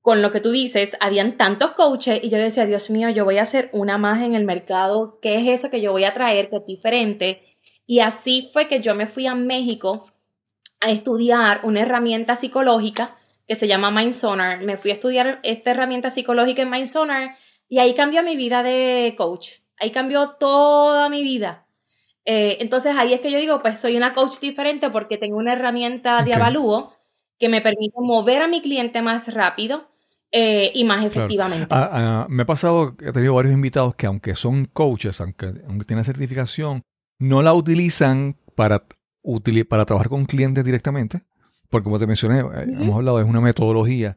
[0.00, 3.38] con lo que tú dices, habían tantos coaches y yo decía, Dios mío, yo voy
[3.38, 6.50] a hacer una más en el mercado, ¿qué es eso que yo voy a traer
[6.50, 7.56] que es diferente?
[7.86, 10.06] Y así fue que yo me fui a México
[10.80, 13.14] a estudiar una herramienta psicológica
[13.46, 14.64] que se llama MindSonar.
[14.64, 17.36] Me fui a estudiar esta herramienta psicológica en MindSonar
[17.68, 19.61] y ahí cambió mi vida de coach.
[19.82, 21.66] Ahí cambió toda mi vida.
[22.24, 25.54] Eh, entonces ahí es que yo digo, pues soy una coach diferente porque tengo una
[25.54, 26.92] herramienta de avalúo
[27.38, 29.90] que me permite mover a mi cliente más rápido
[30.30, 31.66] eh, y más efectivamente.
[31.70, 35.84] Ah, ah, me ha pasado, he tenido varios invitados que aunque son coaches, aunque, aunque
[35.84, 36.82] tienen certificación,
[37.18, 38.84] no la utilizan para,
[39.68, 41.22] para trabajar con clientes directamente,
[41.70, 44.16] porque como te mencioné, eh, hemos hablado, es una metodología,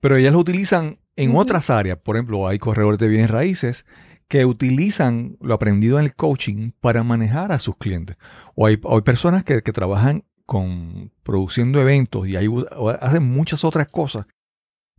[0.00, 1.98] pero ellas lo utilizan en otras áreas.
[1.98, 3.84] Por ejemplo, hay corredores de bienes raíces
[4.28, 8.16] que utilizan lo aprendido en el coaching para manejar a sus clientes.
[8.54, 14.26] O hay, personas que, trabajan con produciendo eventos y hacen muchas otras cosas,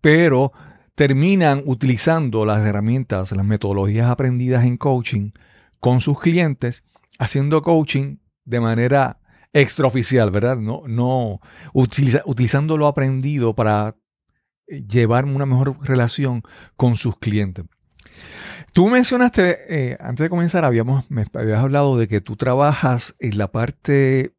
[0.02, 0.52] pero
[0.96, 5.32] terminan utilizando las herramientas, las metodologías aprendidas en coaching
[5.80, 6.84] con sus clientes,
[7.20, 9.20] haciendo coaching de manera
[9.54, 10.58] extraoficial, ¿verdad?
[10.58, 11.40] No, no
[11.74, 13.96] utilizando lo aprendido para
[14.68, 16.44] llevar una mejor relación
[16.76, 17.66] con sus clientes.
[18.76, 23.50] Tú mencionaste, eh, antes de comenzar, habíamos, habías hablado de que tú trabajas en la
[23.50, 24.34] parte,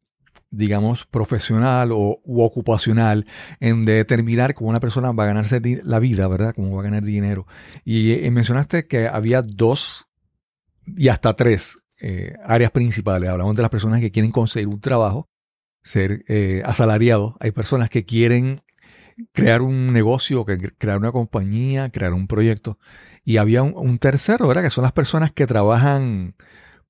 [0.51, 3.25] digamos, profesional o u ocupacional
[3.59, 6.53] en determinar cómo una persona va a ganarse la vida, ¿verdad?
[6.53, 7.47] Cómo va a ganar dinero.
[7.83, 10.05] Y, eh, mencionaste que había dos
[10.85, 13.31] y hasta tres eh, áreas principales.
[13.31, 15.27] Hablamos de las personas que quieren conseguir un trabajo,
[15.81, 16.23] ser
[16.63, 17.33] asalariados.
[17.39, 18.61] Hay personas que quieren
[19.31, 22.77] crear un negocio, crear una compañía, crear un proyecto.
[23.27, 24.63] Y había un, tercero, ¿verdad?
[24.63, 26.37] Que son las personas que trabajan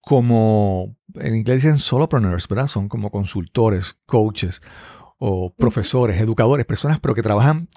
[0.02, 2.68] como, en inglés dicen solopreneurs, ¿verdad?
[2.68, 4.62] Son como consultores, coaches
[5.18, 7.70] o profesores, educadores, personas, pero que trabajan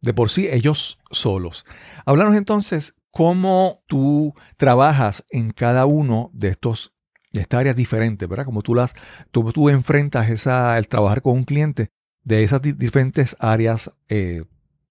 [0.00, 1.64] de por sí ellos solos.
[2.06, 6.92] Háblanos entonces cómo tú trabajas en cada uno de estos
[7.32, 8.46] de estas áreas diferentes, ¿verdad?
[8.46, 8.94] Como tú las
[9.30, 11.92] tú, tú enfrentas esa el trabajar con un cliente
[12.24, 14.42] de esas diferentes áreas eh,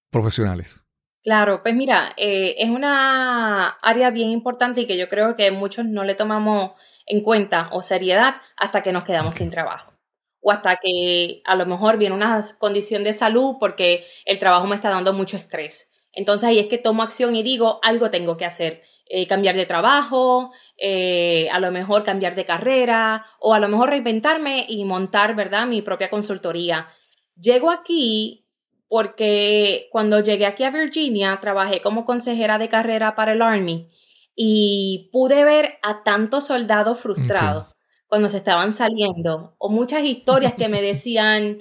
[0.08, 0.82] profesionales?
[1.24, 5.84] Claro, pues mira, eh, es una área bien importante y que yo creo que muchos
[5.84, 6.72] no le tomamos
[7.06, 9.92] en cuenta o seriedad hasta que nos quedamos sin trabajo
[10.40, 14.76] o hasta que a lo mejor viene una condición de salud porque el trabajo me
[14.76, 15.90] está dando mucho estrés.
[16.12, 18.82] Entonces ahí es que tomo acción y digo, algo tengo que hacer.
[19.06, 23.90] Eh, cambiar de trabajo, eh, a lo mejor cambiar de carrera o a lo mejor
[23.90, 26.86] reinventarme y montar, ¿verdad?, mi propia consultoría.
[27.34, 28.47] Llego aquí
[28.88, 33.88] porque cuando llegué aquí a Virginia trabajé como consejera de carrera para el Army
[34.34, 37.74] y pude ver a tantos soldados frustrados
[38.06, 41.58] cuando se estaban saliendo o muchas historias que me decían,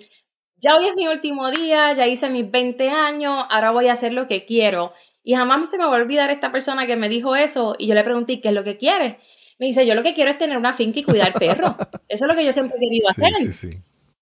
[0.55, 4.13] ya hoy es mi último día, ya hice mis 20 años, ahora voy a hacer
[4.13, 4.93] lo que quiero.
[5.23, 7.93] Y jamás se me va a olvidar esta persona que me dijo eso y yo
[7.93, 9.17] le pregunté, ¿qué es lo que quieres?
[9.59, 11.71] Me dice, yo lo que quiero es tener una finca y cuidar perros.
[12.07, 13.33] Eso es lo que yo siempre he querido hacer.
[13.37, 13.69] Sí, sí.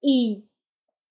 [0.02, 0.46] Y,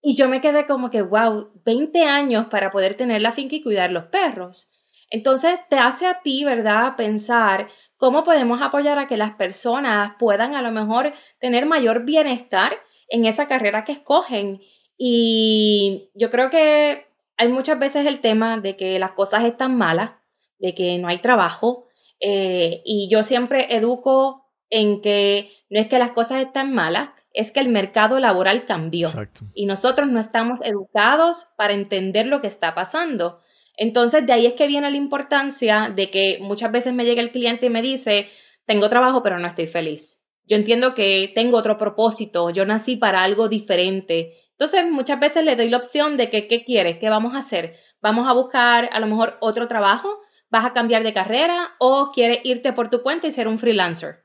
[0.05, 3.63] y yo me quedé como que, wow, 20 años para poder tener la finca y
[3.63, 4.71] cuidar los perros.
[5.09, 10.55] Entonces te hace a ti, ¿verdad?, pensar cómo podemos apoyar a que las personas puedan
[10.55, 12.75] a lo mejor tener mayor bienestar
[13.09, 14.61] en esa carrera que escogen.
[14.99, 17.07] Y yo creo que
[17.39, 20.11] hay muchas veces el tema de que las cosas están malas,
[20.59, 21.87] de que no hay trabajo,
[22.21, 27.51] eh, y yo siempre educo en que no es que las cosas están malas, es
[27.53, 29.11] que el mercado laboral cambió
[29.53, 33.41] y nosotros no estamos educados para entender lo que está pasando.
[33.77, 37.33] Entonces, de ahí es que viene la importancia de que muchas veces me llega el
[37.33, 38.29] cliente y me dice,
[38.67, 40.23] tengo trabajo, pero no estoy feliz.
[40.47, 44.35] Yo entiendo que tengo otro propósito, yo nací para algo diferente.
[44.53, 46.99] Entonces, muchas veces le doy la opción de que, ¿qué quieres?
[46.99, 47.75] ¿Qué vamos a hacer?
[48.01, 50.21] ¿Vamos a buscar a lo mejor otro trabajo?
[50.51, 51.75] ¿Vas a cambiar de carrera?
[51.81, 54.24] ¿O quieres irte por tu cuenta y ser un freelancer?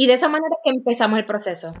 [0.00, 1.74] Y de esa manera que empezamos el proceso.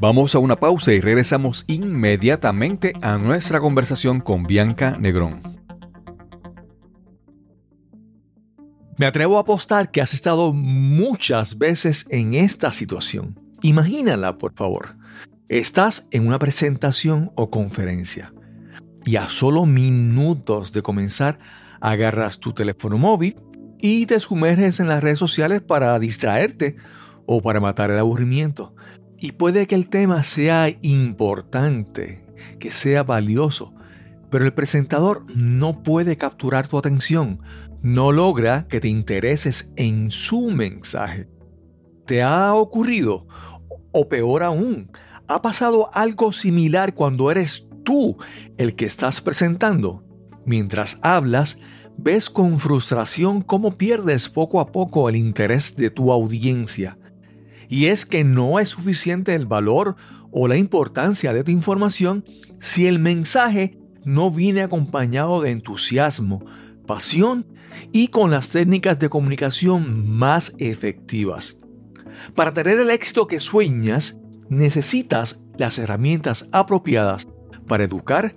[0.00, 5.42] Vamos a una pausa y regresamos inmediatamente a nuestra conversación con Bianca Negrón.
[8.96, 13.38] Me atrevo a apostar que has estado muchas veces en esta situación.
[13.60, 14.96] Imagínala, por favor.
[15.50, 18.32] Estás en una presentación o conferencia
[19.04, 21.38] y a solo minutos de comenzar
[21.82, 23.36] agarras tu teléfono móvil
[23.80, 26.76] y te sumerges en las redes sociales para distraerte
[27.26, 28.74] o para matar el aburrimiento.
[29.18, 32.24] Y puede que el tema sea importante,
[32.58, 33.74] que sea valioso,
[34.30, 37.40] pero el presentador no puede capturar tu atención,
[37.82, 41.28] no logra que te intereses en su mensaje.
[42.06, 43.26] ¿Te ha ocurrido?
[43.92, 44.90] O peor aún,
[45.28, 48.16] ¿ha pasado algo similar cuando eres tú
[48.56, 50.04] el que estás presentando?
[50.44, 51.58] Mientras hablas,
[52.02, 56.96] ves con frustración cómo pierdes poco a poco el interés de tu audiencia
[57.68, 59.96] y es que no es suficiente el valor
[60.30, 62.24] o la importancia de tu información
[62.58, 66.44] si el mensaje no viene acompañado de entusiasmo,
[66.86, 67.46] pasión
[67.92, 71.58] y con las técnicas de comunicación más efectivas.
[72.34, 77.28] Para tener el éxito que sueñas, necesitas las herramientas apropiadas
[77.68, 78.34] para educar,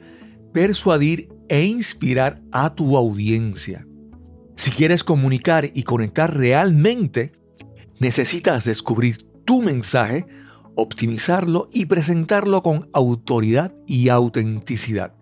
[0.53, 3.85] persuadir e inspirar a tu audiencia.
[4.55, 7.33] Si quieres comunicar y conectar realmente,
[8.03, 10.25] Necesitas descubrir tu mensaje,
[10.75, 15.13] optimizarlo y presentarlo con autoridad y autenticidad.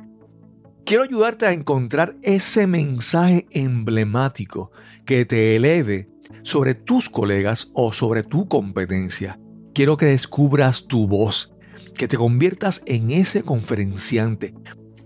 [0.84, 4.72] Quiero ayudarte a encontrar ese mensaje emblemático
[5.06, 6.10] que te eleve
[6.42, 9.40] sobre tus colegas o sobre tu competencia.
[9.76, 11.54] Quiero que descubras tu voz,
[11.94, 14.56] que te conviertas en ese conferenciante,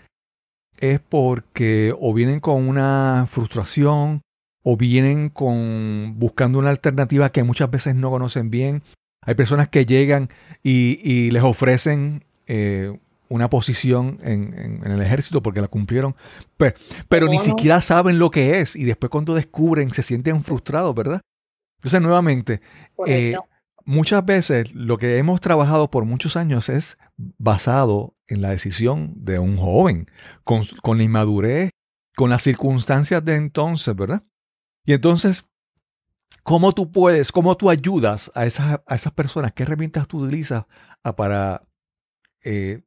[0.78, 4.22] es porque o vienen con una frustración
[4.64, 8.82] o vienen con buscando una alternativa que muchas veces no conocen bien.
[9.22, 10.30] Hay personas que llegan
[10.62, 12.98] y, les ofrecen eh,
[13.30, 16.16] una posición en, el ejército porque la cumplieron,
[17.08, 21.22] pero, ni siquiera saben lo que es y después cuando descubren se sienten frustrados, ¿verdad?
[21.78, 22.62] Entonces, nuevamente,
[23.08, 23.36] eh,
[23.86, 29.40] muchas veces lo que hemos trabajado por muchos años es basado en la decisión de
[29.40, 30.08] un joven,
[30.44, 31.72] con, con la inmadurez,
[32.16, 34.24] con las circunstancias de entonces, ¿verdad?
[34.86, 35.46] Y entonces,
[36.44, 39.54] ¿cómo tú puedes, cómo tú ayudas a esas, a esas personas?
[39.54, 40.66] ¿Qué herramientas tú utilizas
[41.16, 41.64] para
[42.44, 42.84] eh,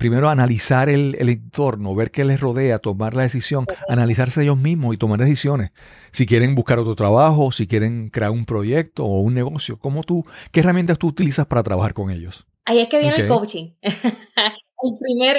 [0.00, 4.96] primero analizar el, entorno, ver qué les rodea, tomar la decisión, analizarse ellos mismos y
[4.96, 5.72] tomar decisiones.
[6.10, 10.24] Si quieren buscar otro trabajo, si quieren crear un proyecto o un negocio, ¿cómo tú,
[10.52, 12.46] ¿qué herramientas tú utilizas para trabajar con ellos?
[12.64, 13.74] Ahí es que viene el coaching.
[13.82, 15.36] el primer,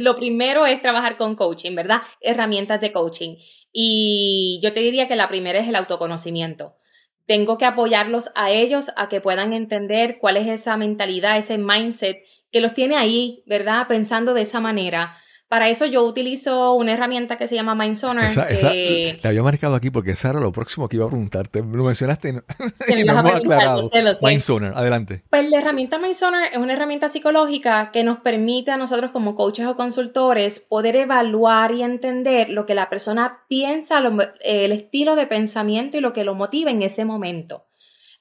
[0.00, 2.02] lo primero es trabajar con coaching, ¿verdad?
[2.20, 3.36] Herramientas de coaching.
[3.72, 6.74] Y yo te diría que la primera es el autoconocimiento
[7.28, 12.16] tengo que apoyarlos a ellos a que puedan entender cuál es esa mentalidad, ese mindset
[12.50, 13.86] que los tiene ahí, ¿verdad?
[13.88, 15.16] Pensando de esa manera.
[15.48, 18.26] Para eso yo utilizo una herramienta que se llama MindSonar.
[18.26, 21.60] Esa, la había marcado aquí porque esa era lo próximo que iba a preguntarte.
[21.60, 22.42] Lo mencionaste y no,
[22.86, 23.90] hemos aclarado.
[24.20, 25.24] MindSonar, adelante.
[25.30, 29.66] Pues la herramienta MindSonar es una herramienta psicológica que nos permite a nosotros como coaches
[29.66, 34.02] o consultores poder evaluar y entender lo que la persona piensa,
[34.42, 37.67] el estilo de pensamiento y lo que lo motiva en ese momento.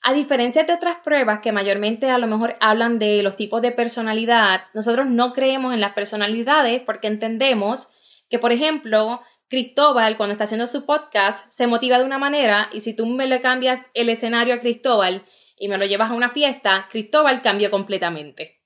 [0.02, 3.72] A diferencia de otras pruebas que mayormente a lo mejor hablan de los tipos de
[3.72, 7.90] personalidad, nosotros no creemos en las personalidades porque entendemos
[8.30, 12.82] que, por ejemplo, Cristóbal, cuando está haciendo su podcast, se motiva de una manera y
[12.82, 15.24] si tú me le cambias el escenario a Cristóbal
[15.58, 18.58] y me lo llevas a una fiesta, Cristóbal cambió completamente.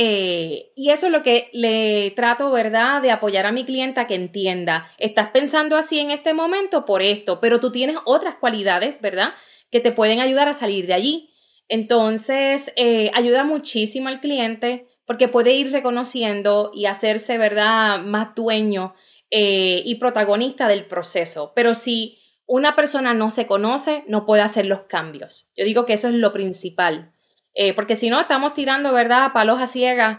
[0.00, 4.14] Eh, y eso es lo que le trato, ¿verdad?, de apoyar a mi clienta que
[4.14, 4.88] entienda.
[4.98, 9.34] Estás pensando así en este momento por esto, pero tú tienes otras cualidades, ¿verdad?,
[9.70, 11.30] que te pueden ayudar a salir de allí.
[11.68, 18.94] Entonces, eh, ayuda muchísimo al cliente porque puede ir reconociendo y hacerse, ¿verdad?, más dueño
[19.30, 21.52] eh, y protagonista del proceso.
[21.54, 25.50] Pero si una persona no se conoce, no puede hacer los cambios.
[25.56, 27.12] Yo digo que eso es lo principal.
[27.54, 30.18] Eh, porque si no, estamos tirando, ¿verdad?, palos a ciegas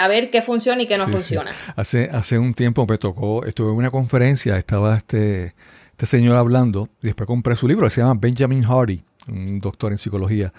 [0.00, 1.52] a ver qué funciona y qué no funciona.
[1.76, 5.54] Hace, hace un tiempo me tocó, estuve en una conferencia, estaba este
[5.98, 9.98] este señor hablando, y después compré su libro, se llama Benjamin Hardy, un doctor en
[9.98, 10.52] psicología,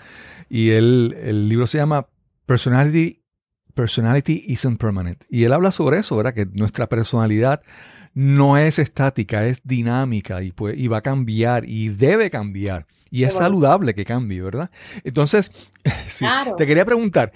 [0.50, 2.08] y él, el libro se llama
[2.46, 3.22] Personality,
[3.74, 5.24] Personality Isn't Permanent.
[5.30, 6.34] Y él habla sobre eso, ¿verdad?
[6.34, 7.62] Que nuestra personalidad
[8.14, 12.86] no es estática, es dinámica y, y va a cambiar y debe cambiar.
[13.10, 14.70] Y es saludable que cambie, ¿verdad?
[15.06, 15.54] Entonces,
[16.58, 17.32] te quería preguntar,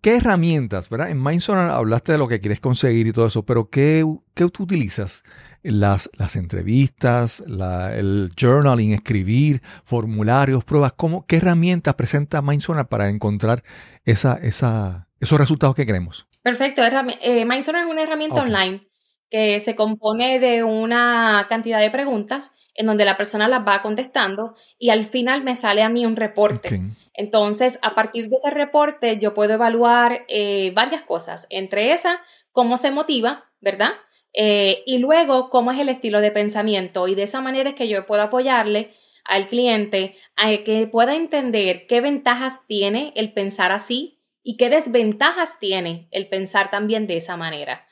[0.00, 1.10] ¿qué herramientas, ¿verdad?
[1.10, 4.04] En Mindsonar hablaste de lo que quieres conseguir y todo eso, pero ¿qué,
[4.34, 5.22] qué tú utilizas
[5.62, 13.62] las, las entrevistas, el journaling, escribir, formularios, pruebas, ¿cómo, ¿qué herramientas presenta Mindsonar para encontrar
[14.04, 16.26] esa, esa, esos resultados que queremos?
[16.42, 16.82] Perfecto.
[17.22, 18.86] Eh, Mindsonar es una herramienta online
[19.30, 24.54] que se compone de una cantidad de preguntas en donde la persona las va contestando
[24.76, 26.80] y al final me sale a mí un reporte.
[27.14, 32.16] Entonces, a partir de ese reporte, yo puedo evaluar eh, varias cosas, entre esas,
[32.50, 33.92] cómo se motiva, ¿verdad?
[34.32, 37.08] Eh, y luego, cómo es el estilo de pensamiento.
[37.08, 41.86] Y de esa manera es que yo puedo apoyarle al cliente a que pueda entender
[41.86, 47.36] qué ventajas tiene el pensar así y qué desventajas tiene el pensar también de esa
[47.36, 47.86] manera.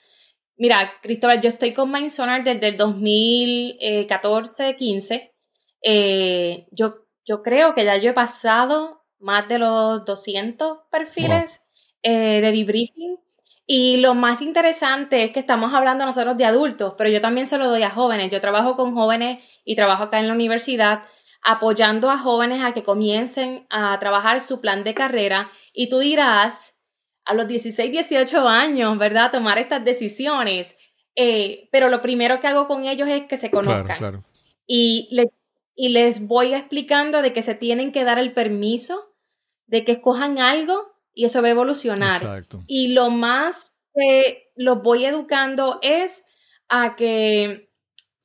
[0.56, 5.32] Mira, Cristóbal, yo estoy con Mindsonar desde el 2014-15.
[5.82, 11.68] Eh, yo, yo creo que ya yo he pasado más de los 200 perfiles
[12.02, 13.18] eh, de debriefing
[13.70, 17.58] y lo más interesante es que estamos hablando nosotros de adultos, pero yo también se
[17.58, 18.32] lo doy a jóvenes.
[18.32, 21.02] Yo trabajo con jóvenes y trabajo acá en la universidad
[21.42, 25.50] apoyando a jóvenes a que comiencen a trabajar su plan de carrera.
[25.74, 26.80] Y tú dirás,
[27.26, 29.30] a los 16, 18 años, ¿verdad?
[29.30, 30.78] Tomar estas decisiones.
[31.14, 34.24] Eh, pero lo primero que hago con ellos es que se conozcan.
[34.66, 35.10] Y,
[35.74, 39.14] y les voy explicando de que se tienen que dar el permiso
[39.66, 42.46] de que escojan algo y eso va a evolucionar.
[42.66, 46.24] Y lo más que los voy educando es
[46.68, 47.70] a que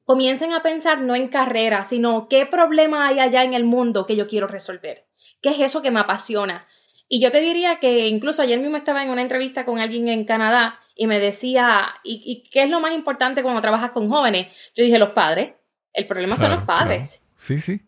[0.04, 4.16] comiencen a pensar no en carrera, sino qué problema hay allá en el mundo que
[4.16, 5.08] yo quiero resolver.
[5.42, 6.68] ¿Qué es eso que me apasiona?
[7.08, 10.26] Y yo te diría que incluso ayer mismo estaba en una entrevista con alguien en
[10.26, 14.48] Canadá y me decía, ¿y, qué es lo más importante cuando trabajas con jóvenes?
[14.76, 15.54] Yo dije, los padres.
[15.94, 17.24] El problema son los padres.
[17.36, 17.82] Sí, sí.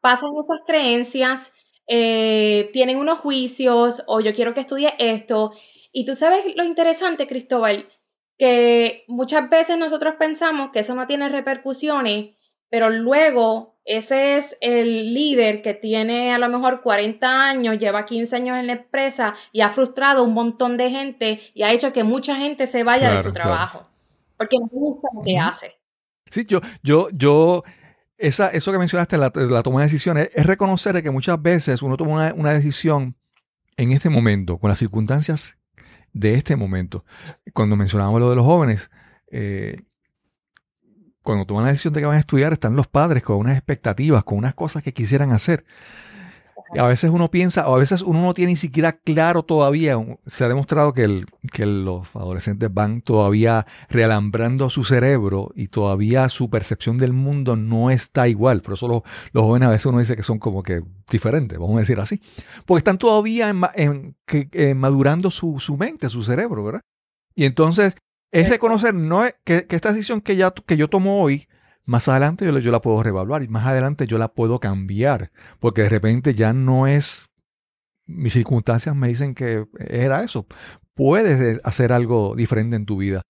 [0.00, 1.52] Pasan esas creencias,
[1.88, 5.52] eh, tienen unos juicios o yo quiero que estudie esto.
[5.92, 7.88] Y tú sabes lo interesante, Cristóbal,
[8.38, 12.36] que muchas veces nosotros pensamos que eso no tiene repercusiones,
[12.68, 18.36] pero luego ese es el líder que tiene a lo mejor 40 años, lleva 15
[18.36, 22.04] años en la empresa y ha frustrado un montón de gente y ha hecho que
[22.04, 23.88] mucha gente se vaya de su trabajo
[24.38, 25.78] porque no gusta lo que hace.
[26.30, 27.64] Sí, yo, yo, yo,
[28.18, 31.96] esa, eso que mencionaste, la, la toma de decisiones, es reconocer que muchas veces uno
[31.96, 33.16] toma una, una decisión
[33.76, 35.56] en este momento, con las circunstancias
[36.12, 37.04] de este momento.
[37.54, 38.90] Cuando mencionábamos lo de los jóvenes,
[39.30, 39.76] eh,
[41.22, 44.24] cuando toman la decisión de que van a estudiar, están los padres con unas expectativas,
[44.24, 45.64] con unas cosas que quisieran hacer.
[46.76, 49.96] A veces uno piensa, o a veces uno no tiene ni siquiera claro todavía,
[50.26, 56.28] se ha demostrado que, el, que los adolescentes van todavía realambrando su cerebro y todavía
[56.28, 58.60] su percepción del mundo no está igual.
[58.60, 59.02] Por eso los,
[59.32, 62.20] los jóvenes a veces uno dice que son como que diferentes, vamos a decir así.
[62.66, 64.16] Porque están todavía en,
[64.76, 66.82] madurando su, su, mente, su cerebro, ¿verdad?
[67.34, 67.96] Y entonces
[68.30, 71.48] es reconocer no que, que esta decisión que, ya, que yo tomo hoy
[71.88, 75.88] más adelante yo, la puedo revaluar y más adelante yo la puedo cambiar, porque de
[75.88, 77.30] repente ya no es,
[78.06, 80.46] mis circunstancias me dicen que era eso.
[80.92, 83.22] Puedes hacer algo diferente en tu vida.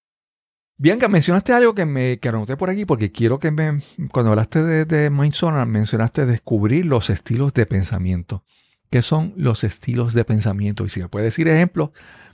[0.76, 3.80] Bianca, mencionaste algo que me que anoté por aquí porque quiero que me,
[4.10, 8.42] cuando hablaste de, de mencionaste descubrir los estilos de pensamiento.
[8.90, 10.84] ¿Qué son los estilos de pensamiento?
[10.84, 11.90] Y si me puedes decir ejemplos,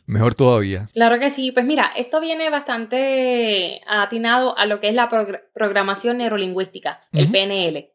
[0.07, 0.89] Mejor todavía.
[0.93, 1.53] Claro que sí.
[1.53, 5.09] Pues mira, esto viene bastante atinado a lo que es la
[5.55, 7.91] programación neurolingüística, el PNL.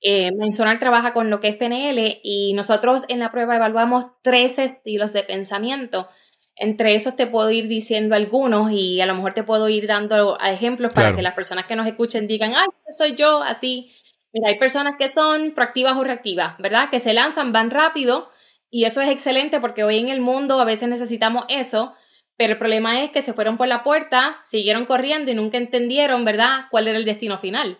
[0.00, 4.58] Eh, Mencionar trabaja con lo que es PNL y nosotros en la prueba evaluamos tres
[4.58, 6.08] estilos de pensamiento.
[6.54, 10.38] Entre esos te puedo ir diciendo algunos y a lo mejor te puedo ir dando
[10.40, 13.92] ejemplos para que las personas que nos escuchen digan, ay, soy yo, así.
[14.32, 16.90] Mira, hay personas que son proactivas o reactivas, ¿verdad?
[16.90, 18.28] Que se lanzan, van rápido
[18.70, 21.94] y eso es excelente porque hoy en el mundo a veces necesitamos eso,
[22.36, 26.24] pero el problema es que se fueron por la puerta, siguieron corriendo y nunca entendieron,
[26.24, 27.78] ¿verdad?, cuál era el destino final.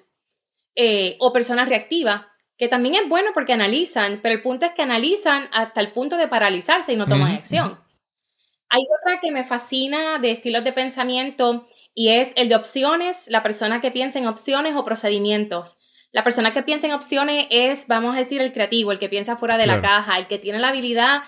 [0.75, 2.23] Eh, o personas reactivas,
[2.57, 6.17] que también es bueno porque analizan, pero el punto es que analizan hasta el punto
[6.17, 7.79] de paralizarse y no toman acción.
[8.69, 13.43] Hay otra que me fascina de estilos de pensamiento y es el de opciones, la
[13.43, 15.79] persona que piensa en opciones o procedimientos.
[16.13, 19.37] La persona que piensa en opciones es, vamos a decir, el creativo, el que piensa
[19.37, 21.23] fuera de la caja, el que tiene la habilidad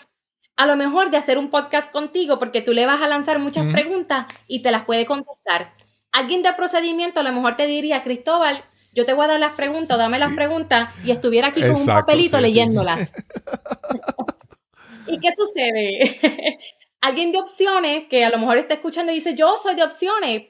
[0.61, 3.73] a lo mejor de hacer un podcast contigo porque tú le vas a lanzar muchas
[3.73, 5.73] preguntas y te las puede contestar.
[6.13, 8.63] Alguien de procedimiento a lo mejor te diría, Cristóbal,
[8.93, 11.87] yo te voy a dar las preguntas, dame las preguntas y estuviera aquí con un
[11.87, 13.15] papelito leyéndolas.
[15.07, 16.59] ¿Y qué sucede?
[17.01, 20.43] Alguien de opciones que a lo mejor está escuchando y dice, yo soy de opciones,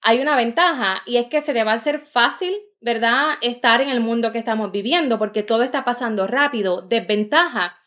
[0.00, 3.34] hay una ventaja y es que se te va a hacer fácil, ¿verdad?
[3.40, 6.82] Estar en el mundo que estamos viviendo porque todo está pasando rápido.
[6.82, 7.78] Desventaja,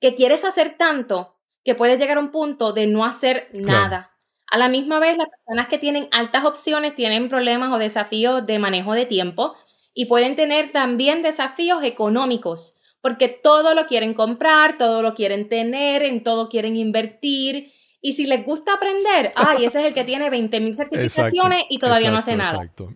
[0.00, 4.10] que quieres hacer tanto que puedes llegar a un punto de no hacer nada.
[4.50, 8.58] A la misma vez, las personas que tienen altas opciones tienen problemas o desafíos de
[8.58, 9.54] manejo de tiempo
[9.94, 16.02] y pueden tener también desafíos económicos porque todo lo quieren comprar, todo lo quieren tener,
[16.02, 20.30] en todo quieren invertir y si les gusta aprender, ay, ese es el que tiene
[20.30, 22.62] 20.000 certificaciones y todavía no hace nada.
[22.62, 22.94] Exacto.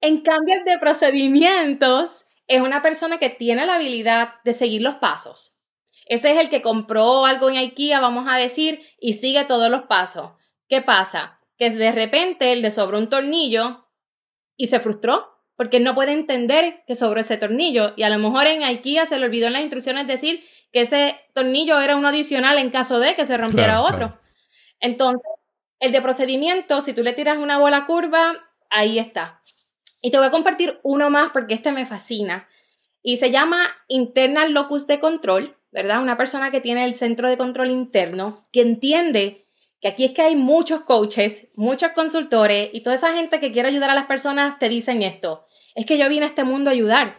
[0.00, 4.96] En cambio, el de procedimientos es una persona que tiene la habilidad de seguir los
[4.96, 5.58] pasos.
[6.06, 9.82] Ese es el que compró algo en IKEA, vamos a decir, y sigue todos los
[9.82, 10.32] pasos.
[10.68, 11.40] ¿Qué pasa?
[11.56, 13.88] Que de repente le sobró un tornillo
[14.56, 17.92] y se frustró porque no puede entender que sobró ese tornillo.
[17.94, 20.42] Y a lo mejor en IKEA se le olvidó en las instrucciones decir
[20.72, 24.18] que ese tornillo era uno adicional en caso de que se rompiera otro.
[24.80, 25.30] Entonces,
[25.78, 28.32] el de procedimiento, si tú le tiras una bola curva,
[28.70, 29.42] ahí está.
[30.00, 32.48] Y te voy a compartir uno más porque este me fascina.
[33.02, 36.02] Y se llama Internal Locus de Control, ¿verdad?
[36.02, 39.46] Una persona que tiene el centro de control interno, que entiende
[39.80, 43.68] que aquí es que hay muchos coaches, muchos consultores y toda esa gente que quiere
[43.68, 45.46] ayudar a las personas te dicen esto.
[45.74, 47.18] Es que yo vine a este mundo a ayudar.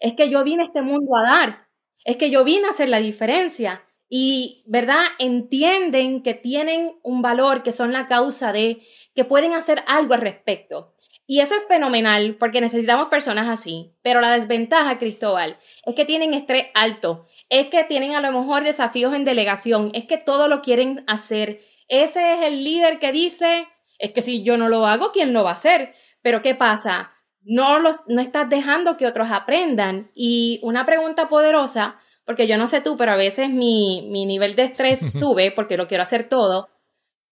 [0.00, 1.68] Es que yo vine a este mundo a dar
[2.08, 5.02] es que yo vine a hacer la diferencia y, ¿verdad?
[5.18, 8.80] Entienden que tienen un valor, que son la causa de,
[9.14, 10.94] que pueden hacer algo al respecto.
[11.30, 13.92] Y eso es fenomenal porque necesitamos personas así.
[14.02, 18.64] Pero la desventaja, Cristóbal, es que tienen estrés alto, es que tienen a lo mejor
[18.64, 21.60] desafíos en delegación, es que todo lo quieren hacer.
[21.86, 23.68] Ese es el líder que dice,
[23.98, 25.92] Es que si yo no lo hago, ¿quién lo va a hacer?
[26.22, 27.12] Pero ¿qué pasa?
[27.42, 30.06] No, los, no estás dejando que otros aprendan.
[30.14, 34.54] Y una pregunta poderosa, porque yo no sé tú, pero a veces mi, mi nivel
[34.56, 36.70] de estrés sube porque lo quiero hacer todo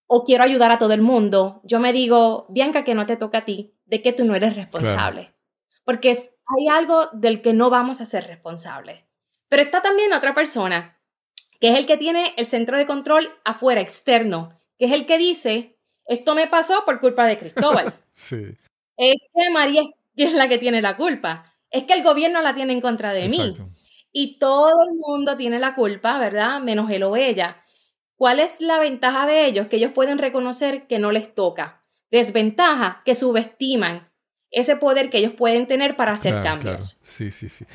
[0.07, 1.61] o quiero ayudar a todo el mundo.
[1.65, 4.57] Yo me digo, Bianca, que no te toca a ti, de que tú no eres
[4.57, 5.35] responsable.
[5.85, 9.05] Porque hay algo del que no vamos a ser responsables.
[9.49, 10.99] Pero está también otra persona,
[11.61, 15.19] que es el que tiene el centro de control afuera, externo, que es el que
[15.19, 17.95] dice, esto me pasó por culpa de Cristóbal.
[18.15, 18.57] sí.
[18.97, 19.83] Es que María
[20.17, 21.53] es la que tiene la culpa.
[21.71, 23.57] Es que el gobierno la tiene en contra de mí.
[24.13, 26.61] Y todo el mundo tiene la culpa, ¿verdad?
[26.61, 27.63] Menos él o ella.
[28.17, 29.67] ¿Cuál es la ventaja de ellos?
[29.69, 31.83] Que ellos pueden reconocer que no les toca.
[32.11, 34.09] Desventaja, que subestiman
[34.51, 36.99] ese poder que ellos pueden tener para hacer cambios.
[37.03, 37.67] Sí, sí, sí.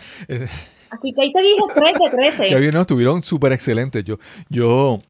[0.89, 2.49] Así que ahí te dije 3 de 13.
[2.49, 4.03] Ya bien, no, estuvieron súper excelentes.
[4.03, 4.17] Yo,
[4.49, 5.01] yo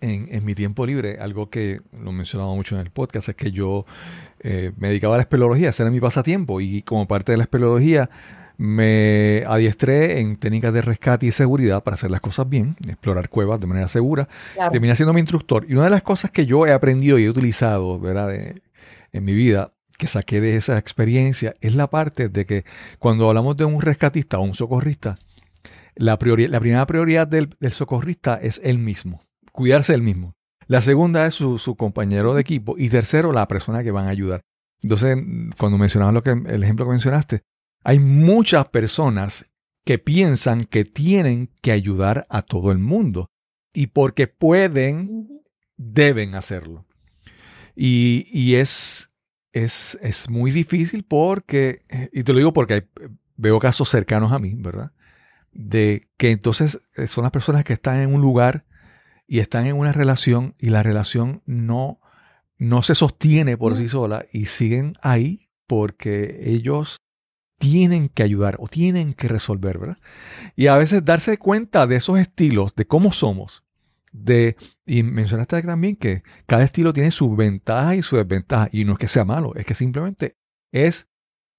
[0.00, 3.86] en, mi tiempo libre, algo que lo mencionaba mucho en el podcast, es que yo
[4.40, 7.44] eh, me dedicaba a la espeleología, ese era mi pasatiempo, y como parte de la
[7.44, 8.10] espeleología
[8.62, 13.58] me adiestré en técnicas de rescate y seguridad para hacer las cosas bien, explorar cuevas
[13.58, 14.28] de manera segura.
[14.70, 15.66] Terminé siendo mi instructor.
[15.68, 18.32] Y una de las cosas que yo he aprendido y he utilizado ¿verdad?
[18.32, 22.64] en mi vida que saqué de esa experiencia es la parte de que
[23.00, 25.18] cuando hablamos de un rescatista o un socorrista,
[25.96, 30.34] la, la primera prioridad del, socorrista es él mismo, cuidarse él mismo.
[30.68, 34.42] La segunda es su, compañero de equipo y tercero, la persona que van a ayudar.
[34.82, 35.18] Entonces,
[35.58, 37.42] cuando mencionabas lo que, el ejemplo que mencionaste,
[37.84, 39.46] hay muchas personas
[39.84, 43.30] que piensan que tienen que ayudar a todo el mundo
[43.74, 45.42] y porque pueden,
[45.76, 46.86] deben hacerlo.
[47.74, 49.10] Y, y es,
[49.52, 52.88] es, es muy difícil porque, y te lo digo porque
[53.36, 54.92] veo casos cercanos a mí, ¿verdad?
[55.52, 58.64] De que entonces eh, son las personas que están en un lugar
[59.26, 62.00] y están en una relación y la relación no,
[62.58, 67.01] no se sostiene por sí sola y siguen ahí porque ellos
[67.62, 69.98] tienen que ayudar o tienen que resolver, ¿verdad?
[70.56, 73.62] Y a veces darse cuenta de esos estilos, de cómo somos,
[74.10, 78.68] de, y mencionaste también que cada estilo tiene sus ventajas y sus desventajas.
[78.72, 80.36] Y no es que sea malo, es que simplemente
[80.72, 81.06] es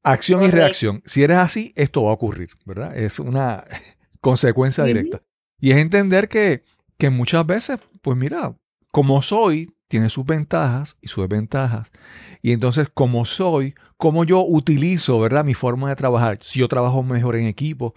[0.03, 1.01] acción y reacción.
[1.05, 2.97] Si eres así, esto va a ocurrir, ¿verdad?
[2.97, 3.63] Es una
[4.19, 5.23] consecuencia directa.
[5.57, 6.65] Y es entender que,
[6.97, 8.57] que muchas veces, pues mira,
[8.91, 11.93] como soy, tiene sus ventajas y sus desventajas.
[12.41, 13.73] Y entonces, como soy,
[14.03, 15.45] como yo utilizo, ¿verdad?
[15.45, 16.37] Mi forma de trabajar.
[16.41, 17.93] Si yo trabajo mejor en equipo,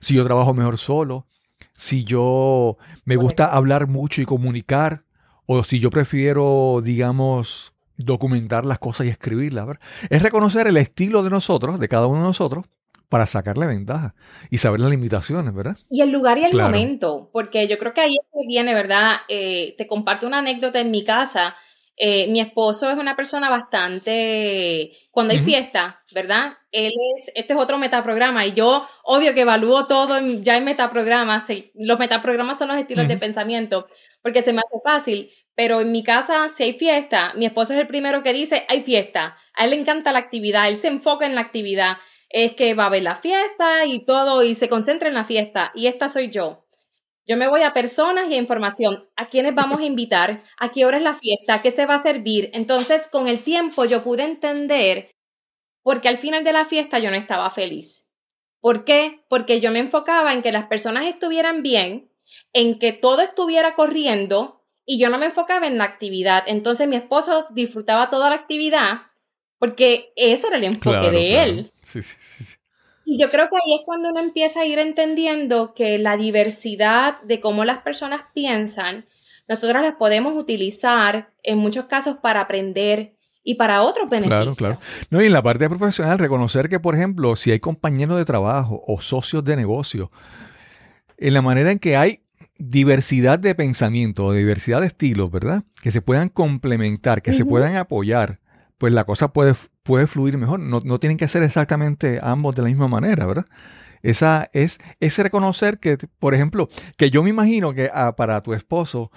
[0.00, 1.28] si yo trabajo mejor solo,
[1.72, 5.04] si yo me gusta hablar mucho y comunicar,
[5.46, 9.78] o si yo prefiero, digamos, documentar las cosas y escribirlas.
[10.10, 12.66] Es reconocer el estilo de nosotros, de cada uno de nosotros,
[13.08, 14.16] para sacarle ventaja
[14.50, 15.78] y saber las limitaciones, ¿verdad?
[15.88, 18.16] Y el lugar y el momento, porque yo creo que ahí
[18.48, 19.18] viene, ¿verdad?
[19.28, 21.54] Eh, te comparto una anécdota en mi casa
[21.98, 26.58] eh, mi esposo es una persona bastante, cuando hay fiesta, ¿verdad?
[26.70, 31.46] Él es, este es otro metaprograma y yo obvio que evalúo todo ya en metaprogramas,
[31.74, 33.86] los metaprogramas son los estilos de pensamiento,
[34.20, 37.80] porque se me hace fácil, pero en mi casa si hay fiesta, mi esposo es
[37.80, 41.24] el primero que dice, hay fiesta, a él le encanta la actividad, él se enfoca
[41.24, 41.96] en la actividad,
[42.28, 45.72] es que va a ver la fiesta y todo y se concentra en la fiesta
[45.74, 46.65] y esta soy yo.
[47.26, 50.84] Yo me voy a personas y a información, a quiénes vamos a invitar, a qué
[50.84, 52.50] hora es la fiesta, qué se va a servir.
[52.52, 55.10] Entonces, con el tiempo yo pude entender
[55.82, 58.08] porque al final de la fiesta yo no estaba feliz.
[58.60, 59.24] ¿Por qué?
[59.28, 62.10] Porque yo me enfocaba en que las personas estuvieran bien,
[62.52, 66.44] en que todo estuviera corriendo y yo no me enfocaba en la actividad.
[66.46, 69.02] Entonces mi esposo disfrutaba toda la actividad
[69.58, 71.72] porque ese era el enfoque de él.
[71.82, 72.55] Sí, sí, sí.
[73.08, 77.22] Y yo creo que ahí es cuando uno empieza a ir entendiendo que la diversidad
[77.22, 79.06] de cómo las personas piensan,
[79.48, 84.56] nosotros las podemos utilizar en muchos casos para aprender y para otros beneficios.
[84.56, 85.06] Claro, claro.
[85.10, 88.82] No, y en la parte profesional, reconocer que, por ejemplo, si hay compañeros de trabajo
[88.88, 90.10] o socios de negocio,
[91.16, 92.24] en la manera en que hay
[92.58, 95.62] diversidad de pensamiento, diversidad de estilos, ¿verdad?
[95.80, 98.40] Que se puedan complementar, que se puedan apoyar,
[98.78, 99.54] pues la cosa puede,
[99.86, 100.60] puede fluir mejor.
[100.60, 103.46] No, no, tienen que ser exactamente ambos de la misma manera, ¿verdad?
[104.02, 106.68] Esa es, es reconocer que, por ejemplo,
[106.98, 109.10] que yo me imagino que ah, para tu esposo,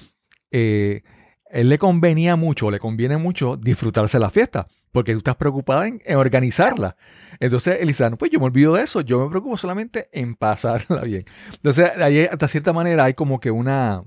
[0.51, 1.03] eh,
[1.49, 6.01] él le convenía mucho, le conviene mucho disfrutarse la fiesta, porque tú estás preocupada en,
[6.15, 6.95] organizarla.
[7.39, 11.25] Entonces, Elisa, pues yo me olvido de eso, yo me preocupo solamente en pasarla bien.
[11.53, 14.03] Entonces, ahí, hasta cierta manera, hay como que una,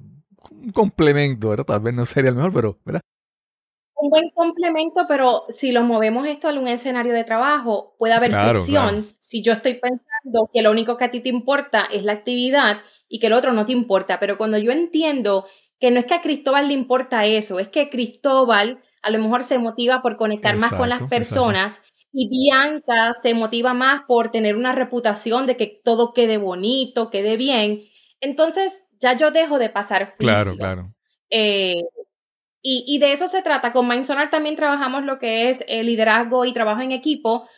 [0.50, 1.64] un complemento, ¿verdad?
[1.64, 3.02] Tal vez no sería el mejor, pero, ¿verdad?
[4.02, 8.32] Un buen complemento, pero si lo movemos esto a un escenario de trabajo, puede haber
[8.32, 12.12] fricción si yo estoy pensando que lo único que a ti te importa es la
[12.12, 12.78] actividad
[13.08, 14.18] y que el otro no te importa.
[14.18, 15.46] Pero cuando yo entiendo
[15.78, 19.44] que no es que a Cristóbal le importa eso, es que Cristóbal a lo mejor
[19.44, 21.80] se motiva por conectar más con las personas.
[22.12, 27.36] Y Bianca se motiva más por tener una reputación de que todo quede bonito, quede
[27.36, 27.84] bien.
[28.20, 30.18] Entonces, ya yo dejo de pasar juicio.
[30.18, 30.94] Claro, claro.
[31.30, 31.84] Eh,
[32.62, 33.72] y, de eso se trata.
[33.72, 37.48] Con Mindsonar también trabajamos lo que es el liderazgo y trabajo en equipo.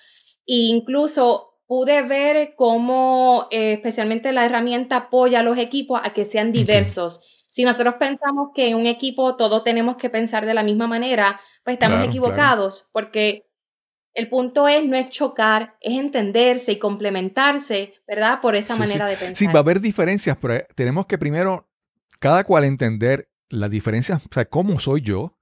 [0.46, 6.24] E incluso pude ver cómo eh, especialmente la herramienta apoya a los equipos a que
[6.24, 7.22] sean diversos.
[7.48, 11.40] Si nosotros pensamos que en un equipo todos tenemos que pensar de la misma manera,
[11.62, 13.46] pues estamos equivocados, porque
[14.14, 18.40] el punto es no es chocar, es entenderse y complementarse, ¿verdad?
[18.40, 19.36] Por esa manera de pensar.
[19.36, 21.68] Sí, va a haber diferencias, pero tenemos que primero
[22.18, 25.36] cada cual entender las diferencias, o sea, cómo soy yo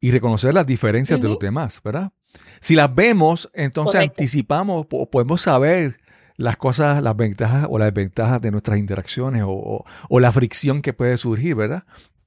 [0.00, 2.12] y reconocer las diferencias de los demás, ¿verdad?
[2.60, 5.98] Si las vemos, entonces anticipamos o podemos saber
[6.36, 11.16] las cosas, las ventajas o las desventajas de nuestras interacciones o, la fricción que puede
[11.18, 11.84] surgir, ¿verdad?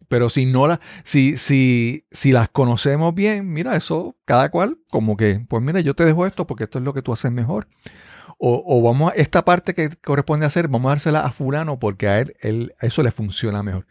[0.10, 5.16] Pero si no la, si, si, si las conocemos bien, mira, eso, cada cual, como
[5.16, 7.68] que, pues mira, yo te dejo esto porque esto es lo que tú haces mejor.
[8.38, 12.10] O, o vamos a, esta parte que corresponde hacer, vamos a dársela a fulano porque
[12.10, 13.86] a él, él eso le funciona mejor.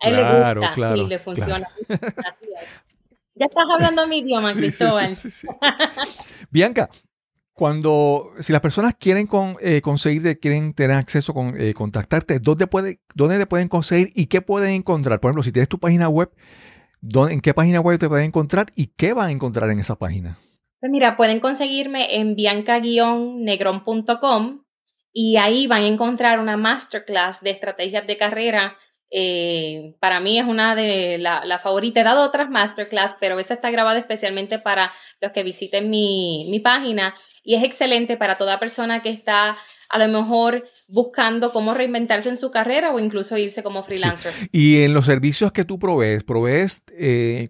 [0.00, 1.68] A él claro, le gusta, claro, sí, le funciona.
[3.38, 5.16] Ya estás hablando mi idioma, Cristóbal.
[6.50, 6.90] Bianca,
[7.52, 12.66] cuando, si las personas quieren con, eh, conseguir, quieren tener acceso con eh, contactarte, ¿dónde,
[12.66, 15.20] puede, ¿dónde te pueden conseguir y qué pueden encontrar?
[15.20, 16.32] Por ejemplo, si tienes tu página web,
[17.02, 20.36] ¿en qué página web te pueden encontrar y qué van a encontrar en esa página?
[20.80, 24.62] Pues mira, pueden conseguirme en bianca-negron.com
[25.12, 28.78] y ahí van a encontrar una masterclass de estrategias de carrera
[29.10, 32.00] eh, para mí es una de la, la, favorita.
[32.00, 36.60] He dado otras masterclass, pero esa está grabada especialmente para los que visiten mi, mi
[36.60, 39.56] página y es excelente para toda persona que está
[39.88, 44.34] a lo mejor buscando cómo reinventarse en su carrera o incluso irse como freelancer.
[44.52, 47.48] Y en los servicios que tú provees, provees eh,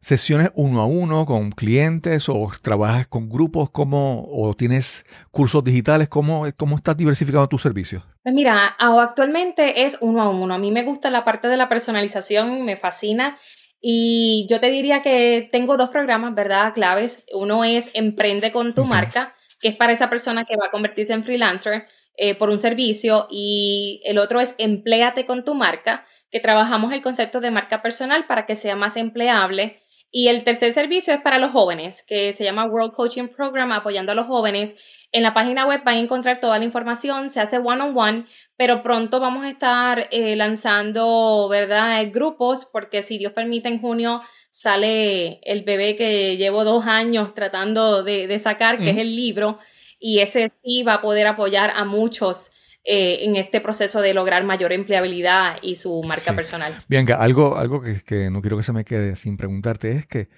[0.00, 6.08] sesiones uno a uno con clientes o trabajas con grupos como, o tienes cursos digitales?
[6.08, 8.02] ¿Cómo, cómo estás diversificando tus servicios?
[8.22, 10.54] Pues mira, actualmente es uno a uno.
[10.54, 13.38] A mí me gusta la parte de la personalización, me fascina.
[13.80, 16.74] Y yo te diría que tengo dos programas, ¿verdad?
[16.74, 17.24] Claves.
[17.32, 21.12] Uno es Emprende con tu marca, que es para esa persona que va a convertirse
[21.12, 21.86] en freelancer
[22.16, 23.28] eh, por un servicio.
[23.30, 28.26] Y el otro es Empléate con tu marca, que trabajamos el concepto de marca personal
[28.26, 29.80] para que sea más empleable
[30.10, 34.12] y el tercer servicio es para los jóvenes, que se llama World Coaching Program, apoyando
[34.12, 34.76] a los jóvenes.
[35.12, 38.24] En la página web van a encontrar toda la información, se hace one-on-one,
[38.56, 44.20] pero pronto vamos a estar eh, lanzando, ¿verdad?, grupos, porque si Dios permite, en junio
[44.50, 49.58] sale el bebé que llevo dos años tratando de, sacar, que es el libro,
[50.00, 52.50] y ese sí va a poder apoyar a muchos
[52.84, 56.74] eh, en este proceso de lograr mayor empleabilidad y su marca personal.
[56.88, 60.28] Bianca, algo, algo que, no quiero que se me quede sin preguntarte es que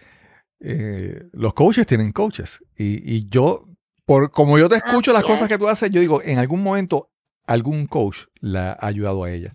[0.61, 3.67] eh, los coaches tienen coaches y, yo,
[4.05, 7.11] por como yo te escucho las cosas que tú haces, yo digo, en algún momento
[7.47, 9.53] algún coach la ha ayudado a ella.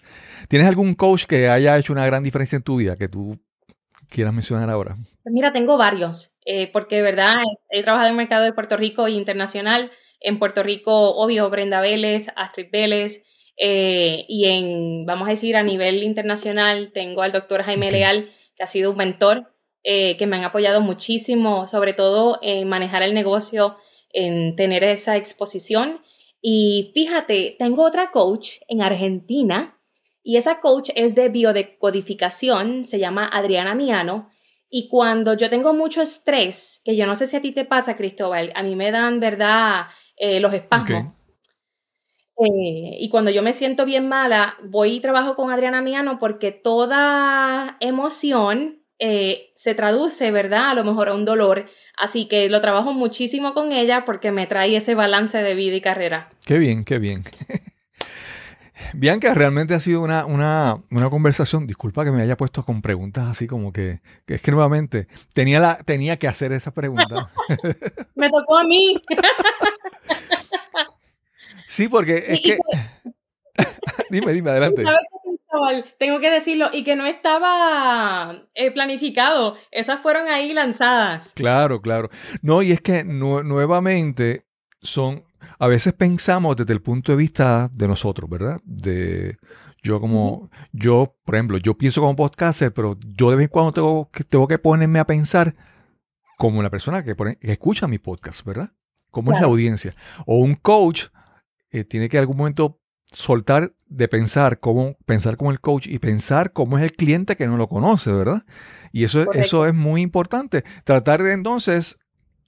[0.47, 3.39] ¿Tienes algún coach que haya hecho una gran diferencia en tu vida que tú
[4.09, 4.95] quieras mencionar ahora?
[5.23, 7.35] Pues mira, tengo varios, eh, porque de verdad
[7.69, 11.81] he trabajado en el mercado de Puerto Rico e internacional en Puerto Rico, obvio, Brenda
[11.81, 13.25] Vélez, Astrid Vélez,
[13.57, 18.63] eh, y en, vamos a decir, a nivel internacional, tengo al doctor Jaime Leal, que
[18.63, 19.53] ha sido un mentor,
[19.83, 23.77] eh, que me han apoyado muchísimo, sobre todo en manejar el negocio,
[24.11, 26.01] en tener esa exposición.
[26.41, 29.79] Y fíjate, tengo otra coach en Argentina,
[30.23, 34.29] y esa coach es de biodecodificación, se llama Adriana Miano,
[34.69, 37.95] y cuando yo tengo mucho estrés, que yo no sé si a ti te pasa,
[37.95, 39.85] Cristóbal, a mí me dan, ¿verdad?
[40.17, 41.13] Eh, los espasmos.
[42.37, 46.51] Eh, y cuando yo me siento bien mala, voy y trabajo con Adriana Miano porque
[46.51, 50.69] toda emoción eh, se traduce, ¿verdad?
[50.69, 51.65] A lo mejor a un dolor.
[51.97, 55.81] Así que lo trabajo muchísimo con ella porque me trae ese balance de vida y
[55.81, 56.29] carrera.
[56.45, 57.23] Qué bien, qué bien.
[58.93, 61.67] Bianca, realmente ha sido una, una, una, conversación.
[61.67, 65.59] Disculpa que me haya puesto con preguntas así como que, que es que nuevamente tenía,
[65.59, 67.31] la, tenía que hacer esa pregunta.
[68.15, 69.01] me tocó a mí.
[71.67, 72.57] sí, porque es que...
[74.09, 74.83] dime, dime, adelante.
[75.97, 79.55] Tengo que decirlo, y que no estaba eh, planificado.
[79.71, 81.31] Esas fueron ahí lanzadas.
[81.33, 82.09] Claro, claro.
[82.41, 84.44] No, y es que nuevamente
[84.85, 85.23] son
[85.59, 88.59] a veces pensamos desde el punto de vista de nosotros, ¿verdad?
[88.63, 89.37] De
[89.83, 93.71] yo como, yo, por ejemplo, yo pienso como podcaster, pero yo de vez en cuando
[93.71, 95.55] tengo que, tengo que ponerme a pensar
[96.37, 98.71] como la persona que, escucha mi podcast, ¿verdad?
[99.11, 99.95] Como es la audiencia.
[100.25, 101.05] O un coach
[101.69, 105.99] eh, tiene que en algún momento soltar de pensar como pensar como el coach y
[105.99, 108.43] pensar cómo es el cliente que no lo conoce, ¿verdad?
[108.91, 110.63] Y eso, eso es muy importante.
[110.83, 111.99] Tratar de entonces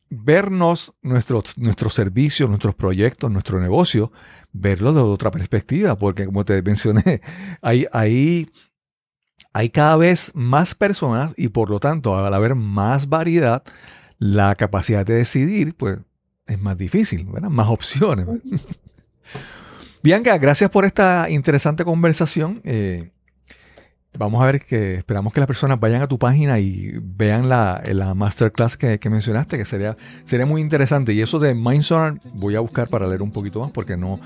[0.10, 4.12] vernos nuestros, nuestros servicios, nuestros proyectos, nuestro negocio,
[4.52, 7.22] verlo de otra perspectiva, porque como te mencioné,
[7.62, 8.50] hay, hay,
[9.54, 13.64] hay cada vez más personas y por lo tanto, al haber más variedad,
[14.20, 16.00] la capacidad de decidir, pues
[16.48, 17.50] es más difícil, ¿verdad?
[17.50, 18.28] Más opciones.
[20.04, 22.62] Bianca, gracias por esta interesante conversación.
[22.64, 23.12] Eh,
[24.18, 27.82] vamos a ver que esperamos que las personas vayan a tu página y vean la,
[27.86, 29.96] la masterclass que, mencionaste, que sería,
[30.26, 31.14] sería muy interesante.
[31.14, 34.20] Y eso de Mindstorm voy a buscar para leer un poquito más porque no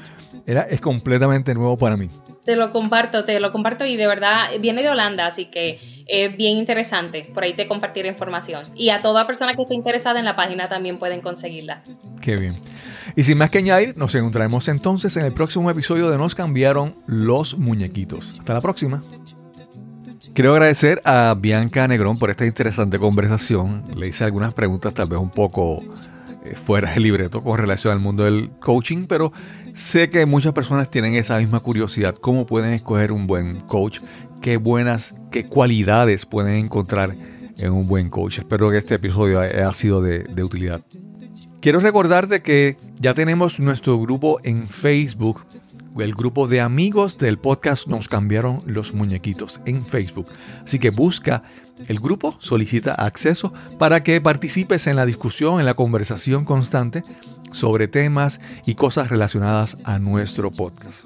[0.46, 2.10] era, es completamente nuevo para mí.
[2.44, 5.78] Te lo comparto, te lo comparto y de verdad viene de Holanda, así que
[6.08, 7.30] es bien interesante.
[7.32, 8.64] Por ahí te compartir información.
[8.74, 11.84] Y a toda persona que esté interesada en la página también pueden conseguirla.
[12.20, 12.54] Qué bien.
[13.16, 16.96] Y sin más que añadir, nos encontraremos entonces en el próximo episodio de Nos cambiaron
[17.06, 18.40] los muñequitos.
[18.40, 19.04] Hasta la próxima.
[20.34, 23.84] Quiero agradecer a Bianca Negrón por esta interesante conversación.
[23.98, 25.84] Le hice algunas preguntas tal vez un poco
[26.46, 29.34] eh, fuera del libreto con relación al mundo del coaching, pero
[29.76, 32.16] sé que muchas personas tienen esa misma curiosidad.
[32.16, 34.00] ¿Cómo pueden escoger un buen coach?
[34.42, 37.14] ¿Qué buenas, qué cualidades pueden encontrar
[37.58, 38.40] en un buen coach?
[38.40, 40.80] Espero que este episodio haya sido de, de utilidad.
[41.60, 45.46] Quiero recordarte que ya tenemos nuestro grupo en Facebook
[46.00, 50.28] el grupo de amigos del podcast Nos cambiaron los muñequitos en Facebook.
[50.64, 51.44] Así que busca
[51.88, 57.04] el grupo, solicita acceso para que participes en la discusión, en la conversación constante
[57.52, 61.06] sobre temas y cosas relacionadas a nuestro podcast.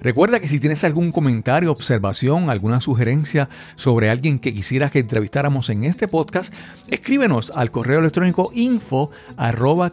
[0.00, 5.70] Recuerda que si tienes algún comentario, observación, alguna sugerencia sobre alguien que quisieras que entrevistáramos
[5.70, 6.54] en este podcast,
[6.88, 9.90] escríbenos al correo electrónico info arroba.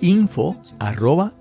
[0.00, 1.32] Info arroba.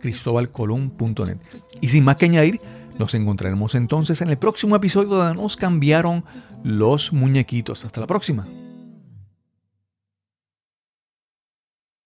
[1.82, 2.60] Y sin más que añadir,
[2.98, 6.24] nos encontraremos entonces en el próximo episodio donde nos cambiaron
[6.64, 7.86] los muñequitos.
[7.86, 8.46] Hasta la próxima.